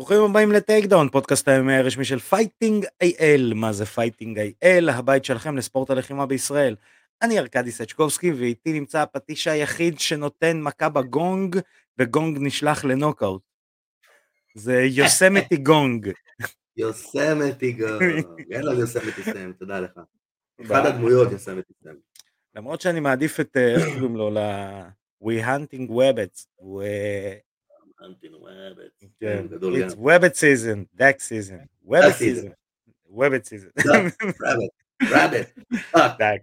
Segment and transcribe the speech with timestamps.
[0.00, 3.52] ברוכים הבאים לטייק דאון, פודקאסט היומי הרשמי של פייטינג איי-אל.
[3.54, 4.88] מה זה פייטינג איי-אל?
[4.88, 6.76] הבית שלכם לספורט הלחימה בישראל.
[7.22, 11.60] אני ארכדי סצ'קובסקי, ואיתי נמצא הפטיש היחיד שנותן מכה בגונג,
[11.98, 13.42] וגונג נשלח לנוקאוט.
[14.54, 16.10] זה יוסמתי גונג.
[16.76, 18.24] יוסמתי גונג.
[18.48, 20.00] יאללה יוסמתי סם, תודה לך.
[20.62, 21.94] אחד הדמויות יוסמתי סם.
[22.54, 24.38] למרות שאני מעדיף את, אה, איך קוראים לו, ל...
[25.24, 26.46] We hunting webbits.
[28.00, 29.06] Hunting webbits.
[29.20, 29.94] כן, it's
[30.34, 31.68] season, webbit season.
[32.18, 32.52] season,
[33.10, 33.70] webbit season.
[34.42, 34.70] רביט,
[35.02, 35.48] רביט.
[35.96, 36.42] אה, Deck.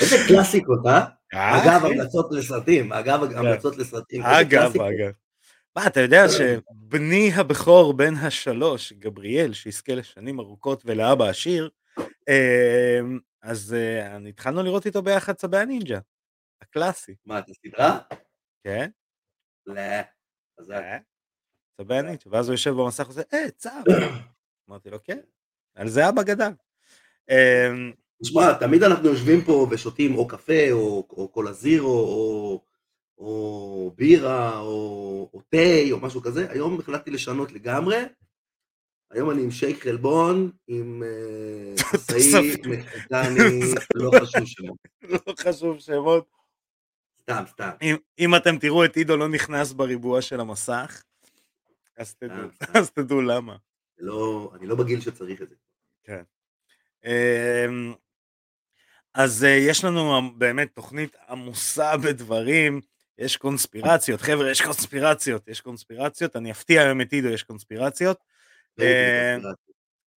[0.00, 1.04] איזה קלאסיקות, אה?
[1.34, 1.84] אה, אגב.
[1.84, 4.22] המלצות לסרטים, אגב, המלצות לסרטים.
[4.22, 4.72] אגב.
[4.80, 5.12] אגב.
[5.76, 11.70] מה, אתה יודע שבני הבכור בן השלוש, גבריאל, שיזכה לשנים ארוכות ולאבא עשיר,
[12.28, 15.98] אמ, אז אה, התחלנו לראות איתו ביחד צבי הנינג'ה,
[16.62, 17.98] הקלאסי, מה, את הסדרה?
[18.64, 18.90] כן?
[19.66, 19.74] לא.
[20.60, 20.82] חזק.
[21.80, 23.82] צבי הנינג'ה, ואז הוא יושב במסך ועושה, אה, צב.
[24.70, 25.18] אמרתי לו, כן,
[25.74, 26.50] על זה אבא גדל.
[27.30, 32.64] אמ, תשמע, תמיד אנחנו יושבים פה ושותים או קפה, או קולה זירו, או-
[33.18, 35.56] או בירה, או או תה,
[35.92, 36.50] או משהו כזה.
[36.50, 37.96] היום החלטתי לשנות לגמרי.
[39.10, 42.70] היום אני עם שייק חלבון, עם אה, תוספים.
[42.70, 43.60] מקסיקני,
[43.94, 44.78] לא חשוב שמות.
[45.02, 46.41] לא חשוב שמות.
[47.22, 47.70] סתם, סתם.
[47.82, 51.02] אם, אם אתם תראו את עידו לא נכנס בריבוע של המסך,
[51.98, 52.78] אז תדעו, סתם, סתם.
[52.78, 53.56] אז תדעו למה.
[53.98, 55.54] לא, אני לא בגיל שצריך את זה.
[57.04, 57.94] אמ,
[59.14, 62.80] אז אה, יש לנו באמת תוכנית עמוסה בדברים,
[63.18, 68.18] יש קונספירציות, חבר'ה, יש קונספירציות, יש קונספירציות, אני אפתיע היום את עידו, יש קונספירציות.
[68.80, 69.36] אה,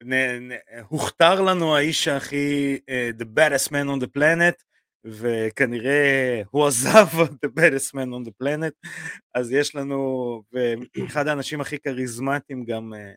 [0.03, 4.63] נ- נ- הוכתר לנו האיש הכי, אה, the baddest man on the planet,
[5.05, 7.07] וכנראה הוא עזב
[7.45, 8.89] the baddest man on the planet,
[9.33, 13.13] אז יש לנו, ואחד האנשים הכי כריזמטיים גם אה,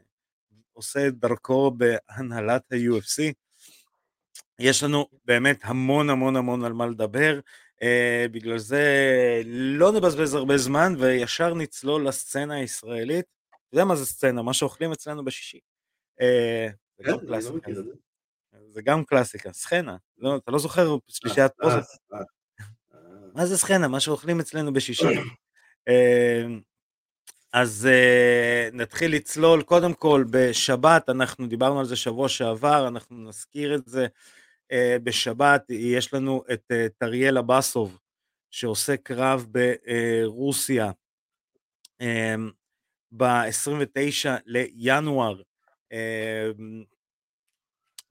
[0.72, 3.32] עושה את דרכו בהנהלת ה-UFC.
[4.58, 7.40] יש לנו באמת המון המון המון על מה לדבר,
[7.82, 8.82] אה, בגלל זה
[9.46, 13.24] לא נבזבז הרבה זמן וישר נצלול לסצנה הישראלית.
[13.50, 14.42] אתה יודע מה זה סצנה?
[14.42, 15.60] מה שאוכלים אצלנו בשישי.
[16.20, 16.68] אה,
[18.70, 19.52] זה גם לא קלאסיקה.
[19.52, 19.96] סחנה.
[20.18, 21.68] לא, אתה לא זוכר שלישיית אה?
[21.68, 21.80] אה,
[22.14, 22.18] אה.
[23.34, 23.88] מה זה סחנה?
[23.88, 25.06] מה שאוכלים אצלנו בשישי.
[27.52, 33.74] אז אה, נתחיל לצלול, קודם כל בשבת, אנחנו דיברנו על זה שבוע שעבר, אנחנו נזכיר
[33.74, 34.06] את זה.
[34.72, 37.98] אה, בשבת יש לנו את אה, טריאל אבסוב,
[38.50, 40.90] שעושה קרב ברוסיה
[43.12, 45.42] ב-29 לינואר.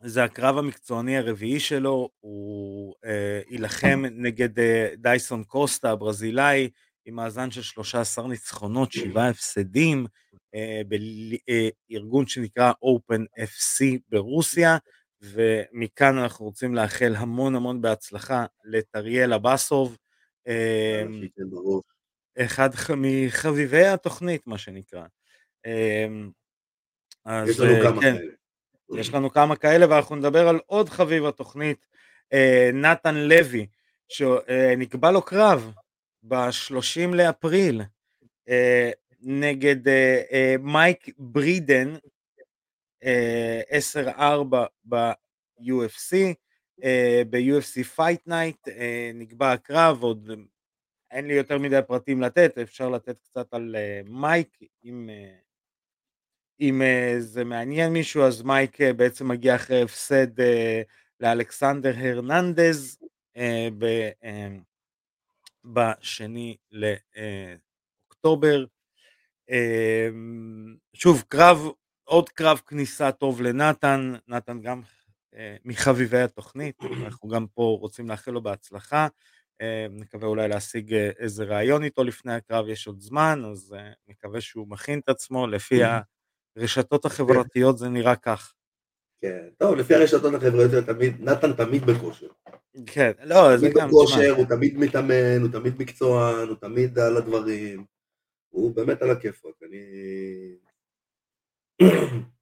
[0.04, 6.70] אה, זה הקרב המקצועני הרביעי שלו, הוא אה, יילחם נגד אה, דייסון קוסטה הברזילאי,
[7.06, 10.06] עם מאזן של 13 ניצחונות, 7 הפסדים,
[10.56, 10.82] אה,
[11.90, 14.78] בארגון שנקרא Open FC ברוסיה,
[15.22, 19.98] ומכאן אנחנו רוצים לאחל המון המון בהצלחה לטריאל אבסוב,
[20.48, 21.04] אה.
[22.38, 25.06] אחד מחביבי התוכנית, מה שנקרא.
[25.66, 26.08] אה,
[27.26, 28.32] אז יש לנו אה, כמה כן, כאלה.
[28.96, 31.86] יש לנו כמה כאלה, ואנחנו נדבר על עוד חביב התוכנית,
[32.34, 33.68] אה, נתן לוי,
[34.08, 35.72] שנקבע לו קרב
[36.24, 37.82] ב-30 לאפריל
[38.50, 41.94] אה, נגד אה, מייק ברידן,
[43.04, 46.16] אה, 10-4 ב-UFC,
[47.30, 48.72] ב-UFC Fight Night
[49.14, 50.32] נקבע הקרב, עוד
[51.12, 53.76] אין לי יותר מדי פרטים לתת, אפשר לתת קצת על
[54.06, 55.10] מייק, אם...
[56.62, 60.82] אם אה, זה מעניין מישהו, אז מייק אה, בעצם מגיע אחרי הפסד אה,
[61.20, 62.98] לאלכסנדר הרננדז
[63.38, 64.48] אה, ב- אה,
[65.66, 68.66] בשני לאוקטובר.
[69.50, 70.10] אה,
[70.94, 71.60] שוב, קרב,
[72.04, 74.82] עוד קרב כניסה טוב לנתן, נתן גם
[75.36, 76.76] אה, מחביבי התוכנית,
[77.06, 79.08] אנחנו גם פה רוצים לאחל לו בהצלחה.
[79.90, 83.76] נקווה אולי להשיג איזה ראיון איתו לפני הקרב, יש עוד זמן, אז
[84.08, 85.84] נקווה שהוא מכין את עצמו לפי
[86.58, 88.54] הרשתות החברתיות זה נראה כך.
[89.22, 92.28] כן, טוב, לפי הרשתות החברתיות, תמיד, נתן תמיד בכושר.
[92.86, 97.18] כן, לא, זה תמיד גם, בכושר, הוא תמיד מתאמן, הוא תמיד מקצוען, הוא תמיד על
[97.18, 97.86] הדברים.
[98.50, 99.54] הוא באמת על הכיפאק.
[99.64, 99.86] אני...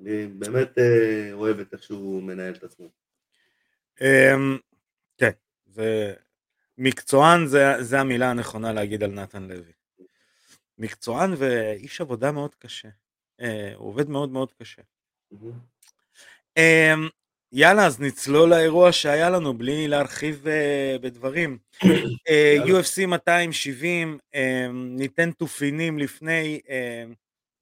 [0.00, 2.88] אני באמת אה, אוהב את איך שהוא מנהל את עצמו.
[4.00, 4.58] אמ,
[5.18, 5.30] כן,
[5.66, 6.14] זה
[6.78, 9.72] מקצוען זה, זה המילה הנכונה להגיד על נתן לוי.
[10.78, 12.88] מקצוען ואיש עבודה מאוד קשה.
[13.40, 14.82] אה, הוא עובד מאוד מאוד קשה.
[16.56, 17.08] אמ,
[17.52, 21.58] יאללה, אז נצלול לאירוע שהיה לנו בלי להרחיב uh, בדברים.
[21.82, 24.38] uh, UFC 270, uh,
[24.72, 26.60] ניתן תופינים לפני,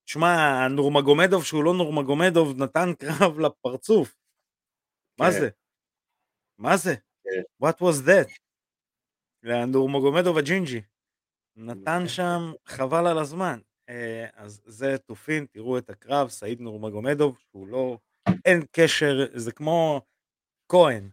[0.06, 4.14] שמע, נורמגומדוב שהוא לא נורמגומדוב נתן קרב לפרצוף.
[5.18, 5.40] מה כן.
[5.40, 5.48] זה?
[6.58, 6.94] מה זה?
[7.24, 7.66] כן.
[7.66, 8.32] What was that?
[9.42, 10.80] לנורמגומדוב הג'ינג'י.
[11.56, 13.58] נתן שם חבל על הזמן.
[13.88, 17.98] אה, אז זה תופין, תראו את הקרב, סעיד נורמגומדוב, שהוא לא,
[18.44, 20.00] אין קשר, זה כמו
[20.68, 21.10] כהן,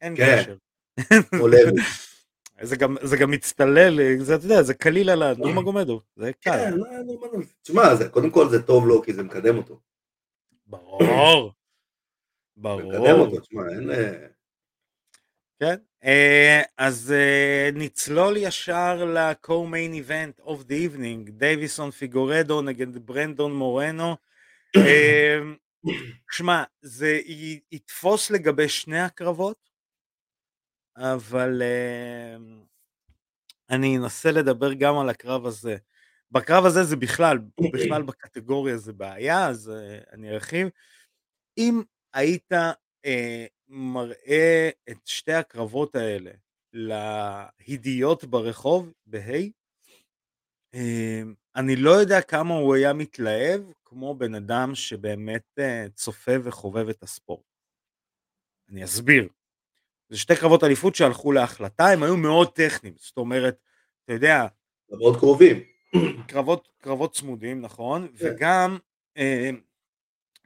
[0.00, 0.36] אין כן.
[0.42, 0.56] קשר.
[2.62, 6.50] זה גם, זה גם מצטלל, זה, אתה יודע, זה קליל על הנורמגומדוב, זה קל.
[6.50, 7.44] כן, לא, לא, לא, לא.
[7.62, 9.80] תשמע, זה- קודם כל זה טוב לו כי זה מקדם אותו.
[10.66, 11.52] ברור.
[12.56, 13.26] זה מקדם ברור.
[13.26, 13.90] אותו, תשמע, אין...
[13.90, 14.26] אה,
[15.60, 15.76] כן.
[16.04, 24.16] אה, אז אה, נצלול ישר ל-co-main event of the evening, דייוויסון פיגורדו נגד ברנדון מורנו.
[24.76, 25.38] אה,
[26.30, 29.70] שמע, זה י- יתפוס לגבי שני הקרבות,
[30.96, 32.36] אבל אה,
[33.70, 35.76] אני אנסה לדבר גם על הקרב הזה.
[36.30, 37.38] בקרב הזה זה בכלל,
[37.72, 40.68] בכלל בקטגוריה זה בעיה, אז אה, אני ארחיב.
[41.58, 41.82] אם
[42.14, 42.52] היית
[43.04, 46.30] אה, מראה את שתי הקרבות האלה
[46.72, 49.50] להידיות ברחוב, בהיי,
[50.74, 51.22] אה,
[51.56, 57.02] אני לא יודע כמה הוא היה מתלהב כמו בן אדם שבאמת אה, צופה וחובב את
[57.02, 57.44] הספורט.
[58.68, 59.28] אני אסביר.
[60.08, 63.56] זה שתי קרבות אליפות שהלכו להחלטה, הם היו מאוד טכניים, זאת אומרת,
[64.04, 64.46] אתה יודע,
[64.90, 65.62] מאוד קרובים.
[66.28, 68.08] קרבות, קרבות צמודים, נכון?
[68.08, 68.34] כן.
[68.34, 68.78] וגם
[69.16, 69.50] אה,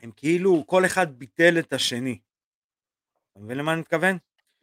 [0.02, 2.18] הם כאילו, כל אחד ביטל את השני.
[3.34, 4.16] אתה מבין למה אני מתכוון?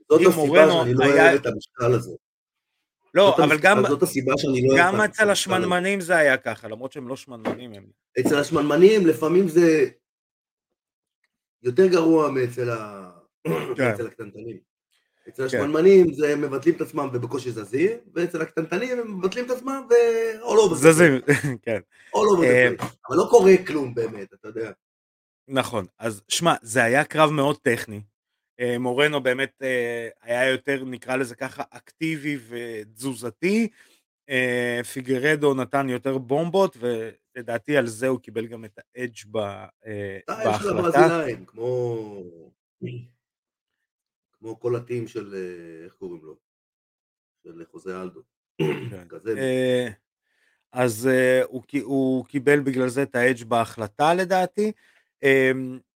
[0.10, 2.12] זאת הסיבה שאני לא אוהב את המשקל הזה.
[3.14, 5.30] לא, זאת אבל גם, זאת הסיבה שאני לא גם אצל.
[5.30, 7.86] השמנמנים זה היה ככה, למרות שהם לא שמנמנים הם.
[8.20, 9.90] אצל השמנמנים לפעמים זה
[11.64, 13.12] יותר גרוע מאצל ה-
[13.48, 13.52] כן.
[13.90, 14.58] מאצל הקטנטנים.
[15.30, 15.44] אצל כן.
[15.58, 20.44] השמנמנים זה הם מבטלים את עצמם ובקושי זזים, ואצל הקטנטנים הם מבטלים את עצמם ו-all
[20.70, 21.48] over the זזים, place.
[21.66, 21.80] כן.
[22.16, 22.86] all over אה, the place.
[23.10, 24.72] אבל לא קורה כלום באמת, אתה יודע.
[25.48, 28.02] נכון, אז שמע, זה היה קרב מאוד טכני.
[28.62, 33.70] אה, מורנו באמת אה, היה יותר, נקרא לזה ככה, אקטיבי ותזוזתי.
[34.30, 39.66] אה, פיגרדו נתן יותר בומבות, ולדעתי על זה הוא קיבל גם את האדג' ב-
[40.24, 41.00] סטייל של בהחלטה.
[41.00, 42.24] הברזילאים, כמו...
[44.40, 45.36] כמו כל הטים של,
[45.86, 46.38] איך קוראים לו?
[47.44, 48.22] של חוזה אלדו.
[48.90, 49.04] כן.
[50.72, 51.10] אז
[51.84, 54.72] הוא קיבל בגלל זה את האדג' בהחלטה לדעתי.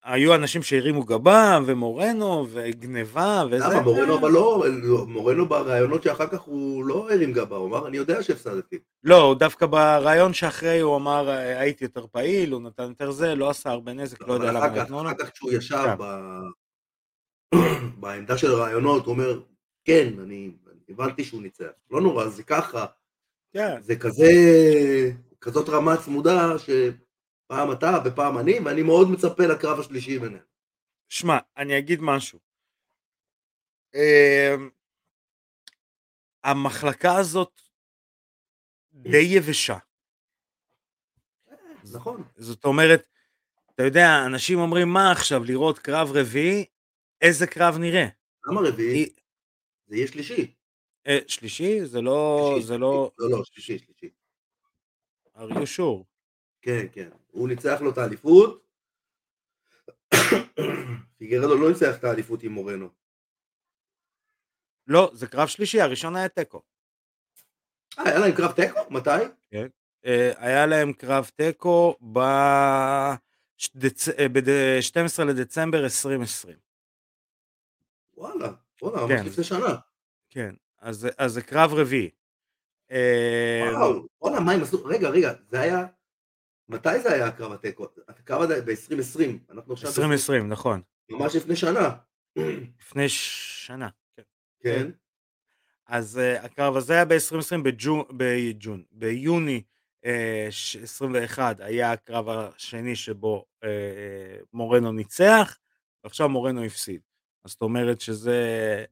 [0.05, 3.65] היו אנשים שהרימו גבה, ומורנו, וגניבה, וזה.
[3.65, 3.81] למה?
[3.81, 4.65] מורנו אבל לא,
[5.09, 8.79] מורנו ברעיונות שאחר כך הוא לא הרים גבה, הוא אמר, אני יודע שהפסדתי.
[9.05, 13.51] לא, דווקא ברעיון שאחרי הוא אמר "אה, הייתי יותר פעיל, הוא נתן יותר זה, לא
[13.51, 15.09] עשה הרבה נזק, לא יודע למה אחר כך, נתנו לו.
[15.11, 15.77] אחר כך כשהוא ישב
[17.55, 17.61] כן.
[18.01, 19.41] בעמדה של הרעיונות, הוא אומר,
[19.85, 20.51] כן, אני
[20.89, 21.71] הבנתי שהוא ניצח.
[21.91, 22.87] לא נורא, זה ככה,
[23.53, 24.31] כן, זה כזה,
[25.41, 26.59] כזאת רמה צמודה,
[27.45, 30.45] שפעם אתה ופעם אני, ואני מאוד מצפה לקרב השלישי ביניהם.
[31.09, 32.39] שמע, אני אגיד משהו.
[33.95, 34.55] אה,
[36.45, 37.61] המחלקה הזאת
[38.93, 39.79] די יבשה.
[41.93, 42.23] נכון.
[42.37, 43.09] זאת אומרת,
[43.75, 46.65] אתה יודע, אנשים אומרים, מה עכשיו, לראות קרב רביעי?
[47.21, 48.07] איזה קרב נראה?
[48.47, 49.15] למה רביעי?
[49.87, 50.55] זה יהיה שלישי.
[51.07, 51.87] אה, שלישי?
[51.87, 54.11] זה לא, זה לא, לא, לא, שלישי, שלישי.
[55.37, 56.14] are you sure?
[56.65, 57.09] כן, כן.
[57.31, 58.65] הוא ניצח לו את האליפות.
[61.19, 62.89] פיגרדו לא ניצח את האליפות עם מורנו.
[64.87, 66.63] לא, זה קרב שלישי, הראשון היה תיקו.
[67.99, 68.81] אה, היה להם קרב תיקו?
[68.91, 69.11] מתי?
[70.07, 73.15] אה, היה להם קרב תיקו ב-12
[75.29, 76.57] לדצמבר 2020.
[78.17, 78.53] וואלה,
[78.83, 79.27] וואלה, ממש כן.
[79.27, 79.77] לפני שנה.
[80.31, 82.11] כן, אז זה- אז זה קרב רביעי.
[82.91, 84.85] אה, וואו, וואלה, מה הם עשו?
[84.85, 85.87] רגע, רגע, זה היה...
[86.69, 87.87] מתי זה היה הקרב התיקו?
[88.09, 89.53] הקרב הזה ב-2020.
[89.53, 89.89] אנחנו עכשיו...
[89.91, 90.83] 2020, נכון.
[91.11, 91.91] ממש לפני שנה.
[92.81, 93.89] לפני שנה.
[94.17, 94.23] כן.
[94.61, 94.91] כן.
[95.87, 99.63] אז uh, הקרב הזה היה ב-2020 בג'ון, בג'ון, ביוני
[100.07, 100.09] uh,
[100.83, 103.69] 21 היה הקרב השני שבו uh,
[104.53, 105.59] מורנו ניצח,
[106.05, 107.01] ועכשיו מורנו הפסיד.
[107.45, 108.85] אז זאת אומרת שזה,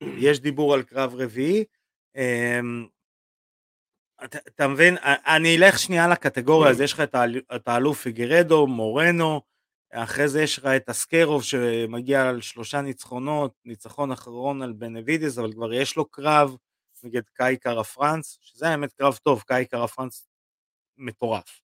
[0.00, 1.64] יש דיבור על קרב רביעי.
[2.16, 2.20] Um,
[4.24, 4.96] אתה, אתה מבין,
[5.26, 9.40] אני אלך שנייה לקטגוריה, אז יש לך את, האל, את האלוף פיגרדו, מורנו,
[9.92, 15.52] אחרי זה יש לך את אסקרוב שמגיע על שלושה ניצחונות, ניצחון אחרון על בנבידיס, אבל
[15.52, 16.56] כבר יש לו קרב
[17.02, 20.28] נגד קאי קארה פרנס, שזה האמת קרב טוב, קאי קארה פרנס
[20.98, 21.60] מטורף.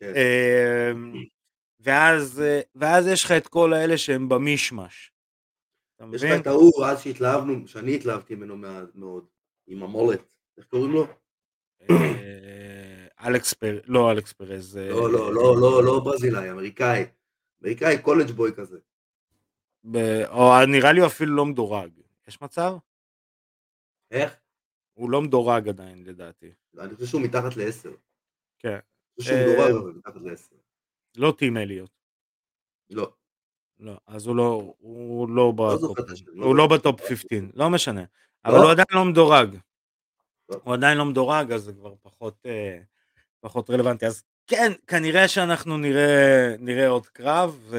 [0.00, 0.12] כן.
[0.16, 1.24] אמ,
[1.80, 2.42] ואז,
[2.74, 5.12] ואז יש לך את כל האלה שהם במישמש.
[6.12, 6.40] יש לך?
[6.40, 8.56] את ההוא אז שהתלהבנו, שאני התלהבתי ממנו
[8.94, 9.26] מאוד,
[9.66, 10.20] עם המולט,
[10.58, 11.06] איך קוראים לו?
[11.90, 14.76] אה, אלכס פרז, לא אלכס פרז.
[14.76, 17.04] אה, לא, לא, לא, לא, לא ברזילאי, אמריקאי.
[17.62, 18.78] אמריקאי, קולג' בוי כזה.
[20.28, 21.90] או נראה לי הוא אפילו לא מדורג.
[22.28, 22.76] יש מצב?
[24.10, 24.36] איך?
[24.94, 26.52] הוא לא מדורג עדיין לדעתי.
[26.78, 27.90] אני חושב שהוא מתחת לעשר.
[28.58, 28.68] כן.
[28.68, 28.80] אני
[29.20, 30.56] חושב שהוא אה, מדורג, אבל מתחת לעשר.
[31.16, 31.90] לא טים אליוט.
[32.90, 33.12] לא.
[33.78, 36.24] לא, אז הוא לא, הוא לא לא ב top, זוכר את השם.
[36.42, 36.78] הוא לא זוכר.
[36.78, 38.04] ב top 15, לא משנה.
[38.44, 38.62] אבל לא?
[38.62, 39.56] הוא עדיין לא מדורג.
[40.64, 42.78] הוא עדיין לא מדורג, אז זה כבר פחות, אה,
[43.40, 44.06] פחות רלוונטי.
[44.06, 47.72] אז כן, כנראה שאנחנו נראה, נראה עוד קרב,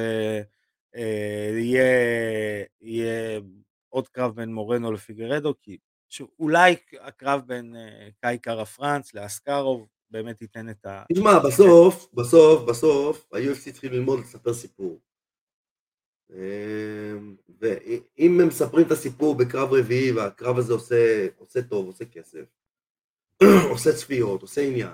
[0.93, 1.83] ויהיה
[2.81, 3.39] יהיה
[3.89, 5.77] עוד קרב בין מורנו לפיגרדו, כי
[6.09, 11.03] שאולי הקרב בין אה, קאי קארה פרנץ לאסקרוב באמת ייתן את ה...
[11.13, 14.99] תשמע, בסוף, בסוף, בסוף, ה-UFC צריכים ללמוד לספר סיפור.
[16.33, 22.43] אמ, ואם הם מספרים את הסיפור בקרב רביעי והקרב הזה עושה, עושה טוב, עושה כסף,
[23.71, 24.89] עושה צפיות, עושה עניין,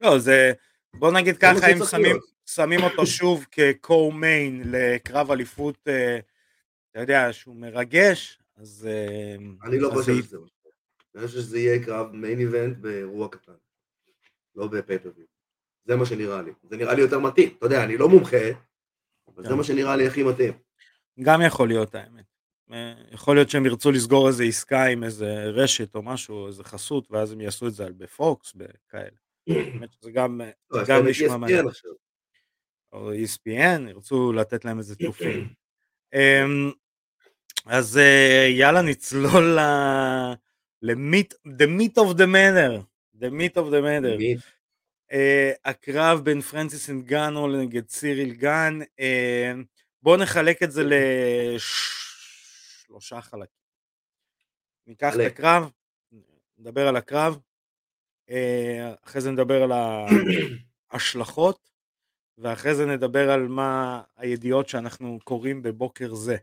[0.00, 0.52] לא, זה,
[0.94, 2.16] בוא נגיד ככה, אם שמים.
[2.46, 6.18] שמים אותו שוב כ-co-main לקרב אליפות, אה,
[6.90, 8.88] אתה יודע, שהוא מרגש, אז...
[8.90, 9.36] אה,
[9.68, 10.36] אני לא אז חושב זה- שזה.
[11.14, 13.52] אני חושב שזה יהיה קרב מיין איבנט באירוע קטן,
[14.56, 15.26] לא בפייפריוויו.
[15.84, 16.50] זה מה שנראה לי.
[16.70, 17.54] זה נראה לי יותר מתאים.
[17.58, 18.36] אתה יודע, אני לא מומחה,
[19.38, 19.54] אבל זה.
[19.54, 20.52] מה שנראה לי הכי מתאים.
[21.22, 22.24] גם יכול להיות האמת.
[22.72, 27.10] אה, יכול להיות שהם ירצו לסגור איזה עסקה עם איזה רשת או משהו, איזה חסות,
[27.10, 29.16] ואז הם יעשו את זה על בפוקס, בכאלה.
[29.48, 31.64] האמת שזה גם, אה, לא, יש גם נשמע מעניין.
[31.64, 31.90] ESPN עכשיו.
[32.92, 35.48] או E ESPN, ירצו לתת להם איזה תופים.
[36.14, 36.70] אמ,
[37.66, 40.32] אז אה, יאללה נצלול ל-
[40.84, 42.82] the meat of the matter,
[43.20, 44.18] the meat of the matter.
[45.12, 49.52] אה, הקרב בין פרנסיס אנגנו נגד סיריל גן, אה,
[50.02, 50.82] בואו נחלק את זה
[51.56, 53.58] לשלושה חלקים.
[54.86, 55.20] ניקח את.
[55.20, 55.70] הקרב,
[56.58, 57.38] נדבר על הקרב,
[58.30, 59.72] אה, אחרי זה נדבר על
[60.90, 61.70] ההשלכות,
[62.38, 66.36] ואחרי זה נדבר על מה הידיעות שאנחנו קוראים בבוקר זה.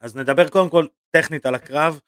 [0.00, 2.00] אז נדבר קודם כל טכנית על הקרב.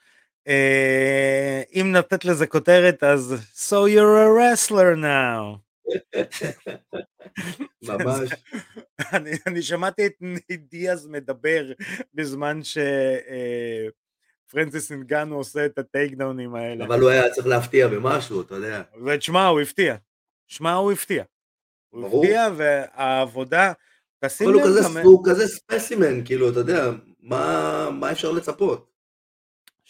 [0.51, 5.59] אה, אם נתת לזה כותרת אז So you're a wrestler now.
[7.89, 8.31] ממש.
[9.13, 10.13] אני, אני שמעתי את
[10.71, 11.73] דיאז מדבר
[12.15, 12.61] בזמן
[14.49, 16.85] שפרנסיס אינגנו עושה את הטייק דאונים האלה.
[16.85, 18.83] אבל הוא היה צריך להפתיע במשהו, אתה יודע.
[19.07, 19.97] ותשמע, הוא הפתיע.
[20.47, 21.25] שמע, הוא הפתיע.
[21.91, 22.25] הוא ברור.
[22.25, 23.73] הפתיע, והעבודה,
[24.23, 25.03] אבל הוא כזה.
[25.03, 26.91] הוא כזה ספסימן, כאילו, אתה יודע,
[27.21, 28.90] מה, מה אפשר לצפות?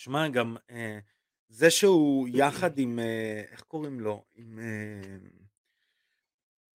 [0.00, 0.99] שמע, גם אה,
[1.49, 4.25] זה שהוא יחד עם, אה, איך קוראים לו?
[4.35, 5.16] עם אה,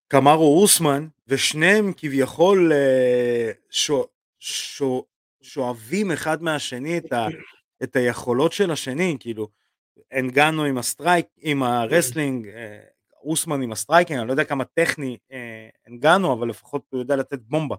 [0.08, 4.08] קמרו אוסמן, ושניהם כביכול אה, שו,
[4.39, 5.05] שו,
[5.41, 7.27] שואבים אחד מהשני את, ה,
[7.84, 9.48] את היכולות של השני, כאילו,
[10.13, 12.79] אנגנו עם ה strike, עם ה wrestling, אה,
[13.24, 17.15] אוסמן עם ה striking, אני לא יודע כמה טכני אה, אנגנו, אבל לפחות הוא יודע
[17.15, 17.75] לתת בומבה.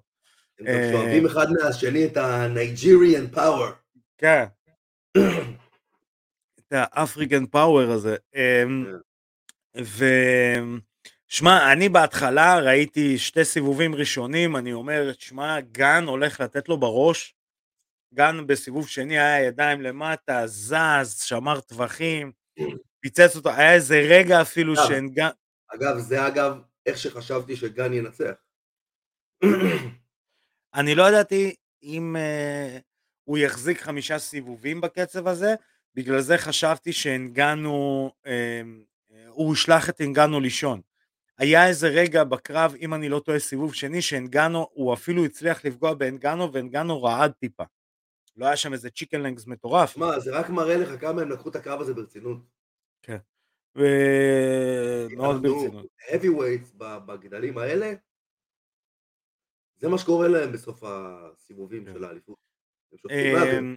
[0.58, 3.72] הם גם אה, שואבים אחד מהשני את ה-Nigerian power.
[4.18, 4.44] כן.
[6.58, 8.16] את ה African power הזה.
[8.34, 8.86] אמ,
[9.76, 10.04] ו...
[11.28, 17.34] שמע, אני בהתחלה ראיתי שתי סיבובים ראשונים, אני אומר, שמע, גן הולך לתת לו בראש.
[18.14, 22.32] גן בסיבוב שני היה ידיים למטה, זז, שמר טווחים,
[23.00, 24.86] פיצץ אותו, היה איזה רגע אפילו אה.
[24.88, 25.28] שאין גן...
[25.74, 28.34] אגב, זה אגב איך שחשבתי שגן ינצח.
[30.74, 32.80] אני לא ידעתי אם uh,
[33.26, 35.54] הוא יחזיק חמישה סיבובים בקצב הזה,
[35.94, 38.28] בגלל זה חשבתי שאנגנו, uh,
[39.28, 40.80] הוא ישלח את אנגנו לישון.
[41.38, 45.94] היה איזה רגע בקרב, אם אני לא טועה, סיבוב שני, שאנגנו, הוא אפילו הצליח לפגוע
[45.94, 47.64] באנגנו, ואנגנו רעד טיפה.
[48.36, 49.90] לא היה שם איזה צ'יקן לנגס מטורף.
[49.90, 52.38] שמע, זה רק מראה לך כמה הם לקחו את הקרב הזה ברצינות.
[53.76, 53.82] ו...
[55.16, 55.86] מאוד ברצינות.
[56.10, 57.92] heavyweights בגדלים האלה,
[59.76, 61.92] זה מה שקורה להם בסוף הסיבובים כן.
[61.92, 62.45] של האליפות.
[63.10, 63.74] הם מהבן.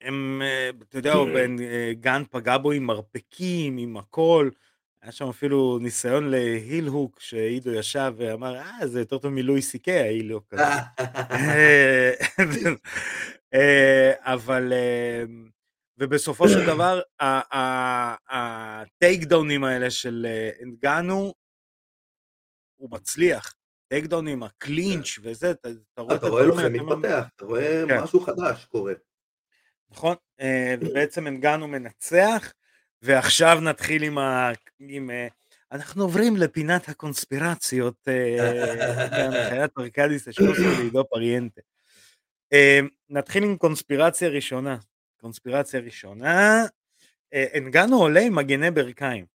[0.00, 4.50] הם, אה, אתה יודע, הוא בן, אה, גן פגע בו עם מרפקים, עם הכל.
[5.04, 10.00] היה שם אפילו ניסיון להיל הוק, שעידו ישב ואמר, אה, זה יותר טוב מלואי סי-קיי,
[10.00, 10.62] ההיל הוק הזה.
[13.54, 15.24] אה, אבל, אה,
[15.98, 17.00] ובסופו של דבר,
[18.30, 20.26] הטייק דאונים האלה של
[20.62, 21.34] אנגנו,
[22.76, 23.54] הוא מצליח.
[23.94, 27.26] טייק דאונים, הקלינץ' וזה, אתה אתה רואה את אתה רואה לו הדברים האלה, אתה מתפתח,
[27.36, 28.00] אתה רואה כן.
[28.00, 28.92] משהו חדש קורה.
[29.90, 30.16] נכון?
[30.40, 32.52] אה, ובעצם אנגנו מנצח,
[33.02, 34.50] ועכשיו נתחיל עם ה...
[34.78, 35.28] עם, אה,
[35.72, 41.60] אנחנו עוברים לפינת הקונספירציות אה, בהנחיית ארקדיס אשקוסקי ועידו פריאנטה.
[42.52, 44.76] אה, נתחיל עם קונספירציה ראשונה.
[45.20, 46.64] קונספירציה ראשונה,
[47.34, 49.33] אה, אנגנו עולה עם מגני ברכיים.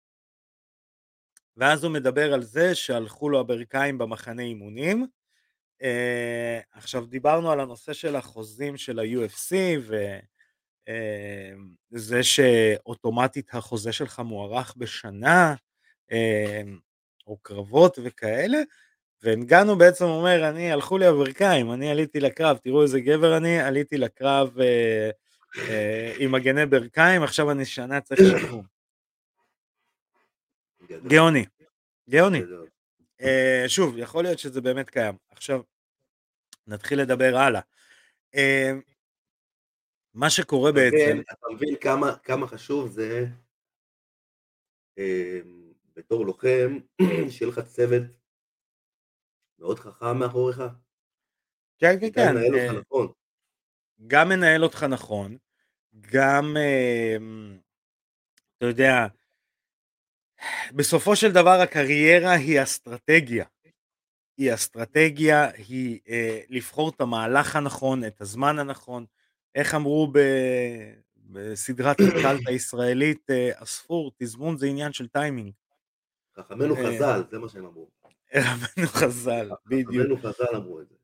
[1.59, 5.07] ואז הוא מדבר על זה שהלכו לו הברכיים במחנה אימונים.
[6.71, 9.55] עכשיו דיברנו על הנושא של החוזים של ה-UFC
[11.91, 15.55] וזה שאוטומטית החוזה שלך מוארך בשנה,
[16.11, 16.79] אמ,
[17.27, 18.57] או קרבות וכאלה,
[19.23, 23.97] והנגנו בעצם אומר, אני, הלכו לי הברכיים, אני עליתי לקרב, תראו איזה גבר אני, עליתי
[23.97, 25.09] לקרב אה,
[25.57, 28.53] אה, עם מגני ברכיים, עכשיו אני שנה צריך
[31.07, 31.45] גאוני,
[32.09, 32.41] גאוני.
[33.21, 35.15] אה, שוב, יכול להיות שזה באמת קיים.
[35.29, 35.61] עכשיו,
[36.67, 37.61] נתחיל לדבר הלאה.
[38.35, 38.71] אה,
[40.13, 41.21] מה שקורה בעצם...
[41.31, 43.25] אתה מבין כמה, כמה חשוב זה...
[44.97, 45.39] אה,
[45.95, 46.77] בתור לוחם,
[47.31, 48.03] שיהיה לך צוות
[49.59, 50.61] מאוד חכם מאחוריך.
[51.77, 52.25] כן, כן, כן.
[52.25, 53.11] גם מנהל אותך נכון.
[54.07, 55.37] גם מנהל אותך נכון,
[56.01, 56.57] גם,
[58.57, 59.07] אתה יודע,
[60.73, 63.45] בסופו של דבר הקריירה היא אסטרטגיה.
[64.37, 69.05] היא אסטרטגיה, היא אה, לבחור את המהלך הנכון, את הזמן הנכון.
[69.55, 70.19] איך אמרו ב,
[71.17, 75.51] בסדרת הקלט הישראלית, אה, הספור, תזמון זה עניין של טיימינג.
[76.37, 77.89] חכמינו אה, חז"ל, זה מה שהם אמרו.
[78.37, 79.89] חכמינו חז"ל, בדיוק.
[79.89, 80.95] חכמינו חז"ל אמרו את זה.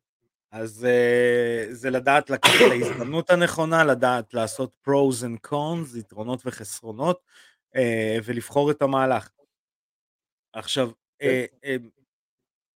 [0.52, 7.20] אז uh, זה לדעת לקחת את ההזדמנות הנכונה, לדעת לעשות pros and cons, יתרונות וחסרונות,
[8.24, 9.30] ולבחור את המהלך.
[10.54, 10.92] עכשיו,
[11.24, 11.68] uh, uh,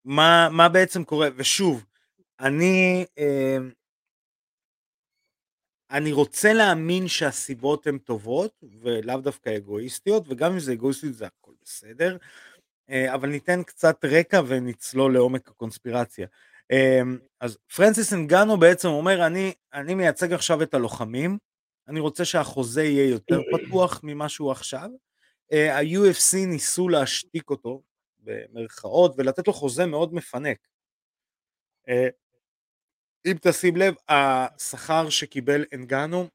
[0.06, 1.86] מה, מה בעצם קורה, ושוב,
[2.40, 3.06] אני,
[5.92, 11.52] אני רוצה להאמין שהסיבות הן טובות, ולאו דווקא אגואיסטיות, וגם אם זה אגואיסטיות זה הכל
[11.64, 12.18] בסדר.
[12.90, 16.28] אה, אבל ניתן קצת רקע ונצלול לעומק הקונספירציה.
[16.72, 17.02] אה,
[17.42, 21.38] אז פרנסיס אנגנו בעצם אומר, אני, אני מייצג עכשיו את הלוחמים,
[21.90, 24.90] אני רוצה שהחוזה יהיה יותר פתוח ממה שהוא עכשיו.
[25.52, 27.82] אה, ה-UFC ניסו להשתיק אותו,
[28.20, 30.68] במרכאות, ולתת לו חוזה מאוד מפנק.
[33.26, 36.28] אם תשים לב, השכר שקיבל אנגנו,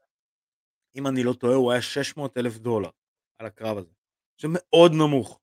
[0.97, 2.91] אם אני לא טועה, הוא היה 600 אלף דולר
[3.39, 3.91] על הקרב הזה.
[4.41, 5.41] זה מאוד נמוך.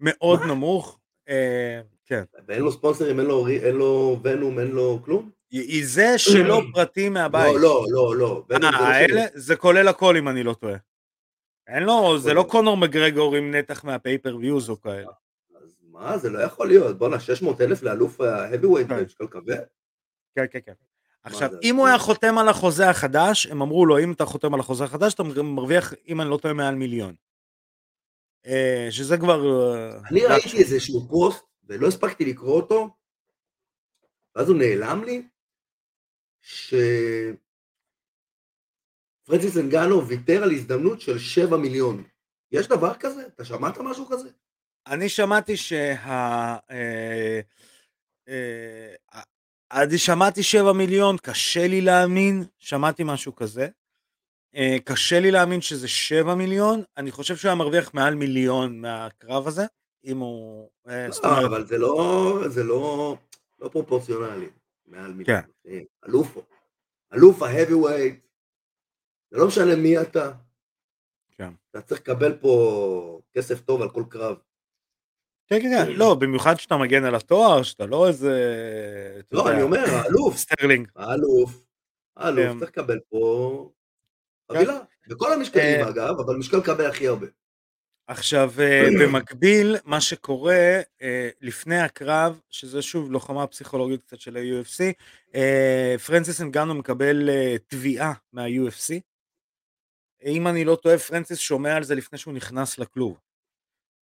[0.00, 0.98] מאוד נמוך.
[1.28, 2.24] אה, כן.
[2.46, 5.30] ואין לו ספונסרים, אין לו, אין לו ונום, אין לו כלום?
[5.82, 7.54] זה שלא פרטי מהבית.
[7.54, 8.44] לא, לא, לא, לא.
[8.64, 10.76] אה, האלה, זה כולל הכל אם אני לא טועה.
[11.66, 15.12] אין לו, זה לא קונור מגרגור עם נתח מה pay-per-views או כאלה.
[15.62, 16.98] אז מה, זה לא יכול להיות.
[16.98, 18.20] בואנה, 600 אלף לאלוף
[18.62, 19.56] weight במשקל כבד?
[20.34, 20.72] כן, כן, כן.
[21.24, 24.60] עכשיו, אם הוא היה חותם על החוזה החדש, הם אמרו לו, אם אתה חותם על
[24.60, 27.14] החוזה החדש, אתה מרוויח, אם אני לא טועה, מעל מיליון.
[28.46, 29.74] אה, שזה כבר...
[29.74, 32.88] אה, אני ראיתי איזשהו פוסט, ולא הספקתי לקרוא אותו,
[34.36, 35.22] ואז הוא נעלם לי,
[36.46, 37.36] שפרנסיס
[39.56, 42.04] אנגנו ויתר על הזדמנות של 7 מיליון.
[42.52, 43.26] יש דבר כזה?
[43.26, 44.28] אתה שמעת משהו כזה?
[44.86, 46.56] אני שמעתי שה...
[49.72, 53.68] אני אה, שמעתי 7 מיליון, קשה לי להאמין, שמעתי משהו כזה.
[54.56, 59.46] Uh, קשה לי להאמין שזה 7 מיליון, אני חושב שהוא היה מרוויח מעל מיליון מהקרב
[59.46, 59.64] הזה,
[60.04, 60.68] אם הוא...
[60.86, 63.16] לא, אבל זה לא, זה לא,
[63.60, 64.48] לא פרופורציונלי,
[64.86, 65.40] מעל מיליון.
[65.64, 65.82] כן.
[66.08, 66.36] אלוף,
[67.12, 68.26] אלוף ה heavyweight,
[69.30, 70.32] זה לא משנה מי אתה.
[71.32, 71.52] כן.
[71.70, 74.36] אתה צריך לקבל פה כסף טוב על כל קרב.
[75.46, 78.32] כן, כן, כן, לא, במיוחד שאתה מגן על התואר, שאתה לא איזה...
[79.32, 80.36] לא, אני אומר, האלוף.
[80.36, 80.88] סטרלינג.
[80.96, 81.62] האלוף.
[82.16, 82.58] האלוף כן.
[82.58, 83.70] צריך לקבל פה
[84.52, 87.26] חבילה, בכל המשקלים אה, אגב, אבל משקל כבד הכי הרבה.
[88.06, 94.92] עכשיו, אה, במקביל, מה שקורה אה, לפני הקרב, שזה שוב לוחמה פסיכולוגית קצת של ה-UFC,
[96.06, 97.28] פרנסיס אנגנו מקבל
[97.66, 99.00] תביעה מה-UFC.
[100.24, 103.20] אם אני לא טועה, פרנסיס שומע על זה לפני שהוא נכנס לכלוב.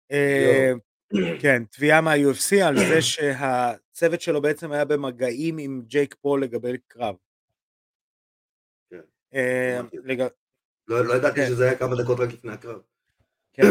[1.41, 7.15] כן, תביעה מה-UFC על זה שהצוות שלו בעצם היה במגעים עם ג'ייק פול לגבי קרב.
[9.33, 9.81] אה,
[10.87, 11.47] לא, לא ידעתי כן.
[11.47, 12.81] שזה היה כמה דקות רק לפני הקרב.
[13.61, 13.65] כן.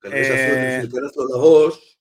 [0.00, 1.96] כנראה שעשו את זה אה, בשביל להיכנס לו לראש.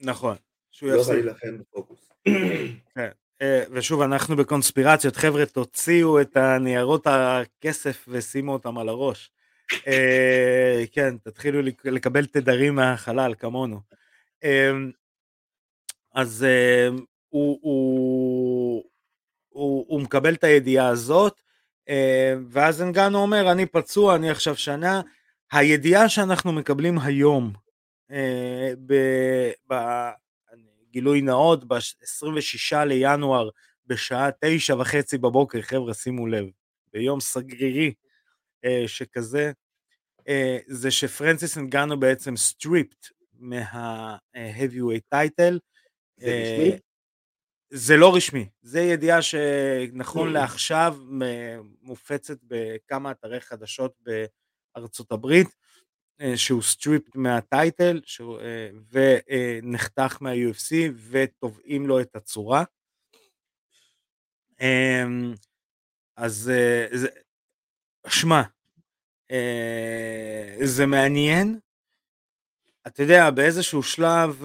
[0.00, 0.36] נכון.
[0.70, 2.12] שהוא לא יכול להילחם בפוקוס.
[2.94, 3.08] כן.
[3.42, 9.30] אה, ושוב, אנחנו בקונספירציות, חבר'ה, תוציאו את הניירות הכסף ושימו אותם על הראש.
[10.92, 13.80] כן, תתחילו לקבל תדרים מהחלל, כמונו.
[16.14, 16.46] אז
[17.28, 18.84] הוא, הוא,
[19.48, 21.40] הוא, הוא מקבל את הידיעה הזאת,
[21.88, 25.00] אה, ואז אנגנו אומר, אני פצוע, אני עכשיו שנה.
[25.52, 27.52] הידיעה שאנחנו מקבלים היום
[28.10, 28.72] אה,
[30.90, 33.48] בגילוי נאות, ב-26 לינואר
[33.86, 36.46] בשעה תשע וחצי בבוקר, חבר'ה שימו לב,
[36.92, 37.94] ביום סגרירי
[38.64, 39.52] אה, שכזה,
[40.28, 45.58] אה, זה שפרנסיס אנגנו בעצם stripped מה-heavyweight title.
[46.16, 46.78] זה רשמי?
[47.70, 50.96] זה לא רשמי, זה ידיעה שנכון לעכשיו
[51.82, 53.92] מופצת בכמה אתרי חדשות
[54.78, 55.48] בארצות הברית,
[56.20, 58.00] אה, שהוא stripped מה title
[58.40, 60.74] אה, ונחתך מה-UFC
[61.10, 62.64] ותובעים לו את הצורה.
[64.60, 65.34] אמ,
[66.16, 66.50] אז
[66.92, 67.08] זה,
[68.08, 68.42] שמע,
[70.64, 71.58] זה מעניין,
[72.86, 74.44] אתה יודע, באיזשהו שלב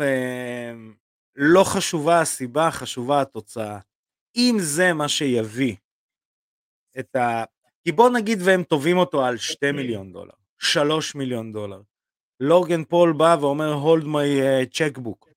[1.35, 3.79] לא חשובה הסיבה, חשובה התוצאה.
[4.35, 5.75] אם זה מה שיביא
[6.99, 7.43] את ה...
[7.83, 11.81] כי בוא נגיד והם תובעים אותו על 2 מיליון דולר, 3 מיליון דולר.
[12.39, 15.27] לוגן פול בא ואומר hold my uh, checkbook.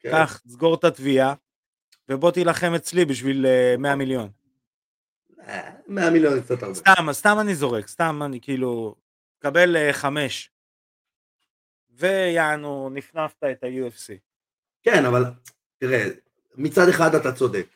[0.00, 0.10] כן.
[0.10, 1.34] קח, סגור את התביעה,
[2.08, 4.30] ובוא תילחם אצלי בשביל uh, 100 מיליון.
[5.88, 6.74] 100 מיליון קצת הרבה.
[6.74, 8.94] סתם, סתם אני זורק, סתם אני כאילו,
[9.38, 10.50] קבל uh, חמש.
[11.90, 14.12] ויענו, נפנפת את ה-UFC.
[14.82, 15.24] כן, אבל
[15.78, 16.04] תראה,
[16.54, 17.66] מצד אחד אתה צודק.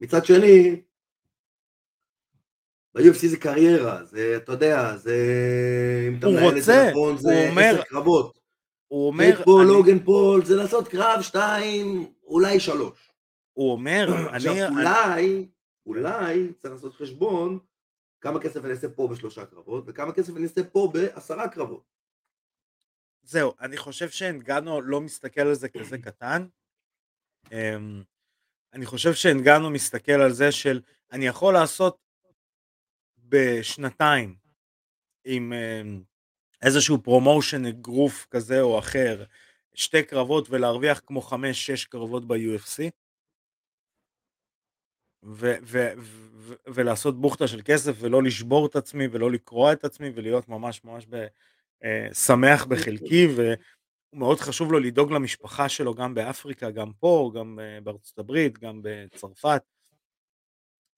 [0.00, 0.80] מצד שני,
[2.98, 5.16] ב-UFC זה קריירה, זה, אתה יודע, זה...
[6.08, 8.38] אם אתה מנהל את זה נכון, זה עשר קרבות.
[8.88, 9.40] הוא אומר...
[9.44, 9.70] פול, אני...
[9.72, 13.12] לוגן פול, זה לעשות קרב שתיים, אולי שלוש.
[13.52, 14.76] הוא אומר, עכשיו, אני...
[14.76, 15.48] אולי,
[15.86, 17.58] אולי צריך לעשות חשבון
[18.20, 21.84] כמה כסף אני אעשה פה בשלושה קרבות, וכמה כסף אני אעשה פה בעשרה קרבות.
[23.22, 26.46] זהו, אני חושב שאנגנו לא מסתכל על זה כזה קטן.
[27.52, 28.02] אמ,
[28.74, 30.80] אני חושב שאנגנו מסתכל על זה של
[31.12, 32.07] אני יכול לעשות
[33.28, 34.36] בשנתיים
[35.24, 36.02] עם אמ,
[36.62, 39.24] איזשהו promotion אגרוף כזה או אחר,
[39.74, 42.90] שתי קרבות ולהרוויח כמו חמש שש קרבות ב-UFC
[45.22, 50.10] ו- ו- ו- ולעשות בוכטה של כסף ולא לשבור את עצמי ולא לקרוע את עצמי
[50.14, 51.26] ולהיות ממש ממש ב-
[51.84, 57.80] אה, שמח בחלקי ומאוד חשוב לו לדאוג למשפחה שלו גם באפריקה, גם פה, גם אה,
[57.80, 59.62] בארצות הברית, גם בצרפת.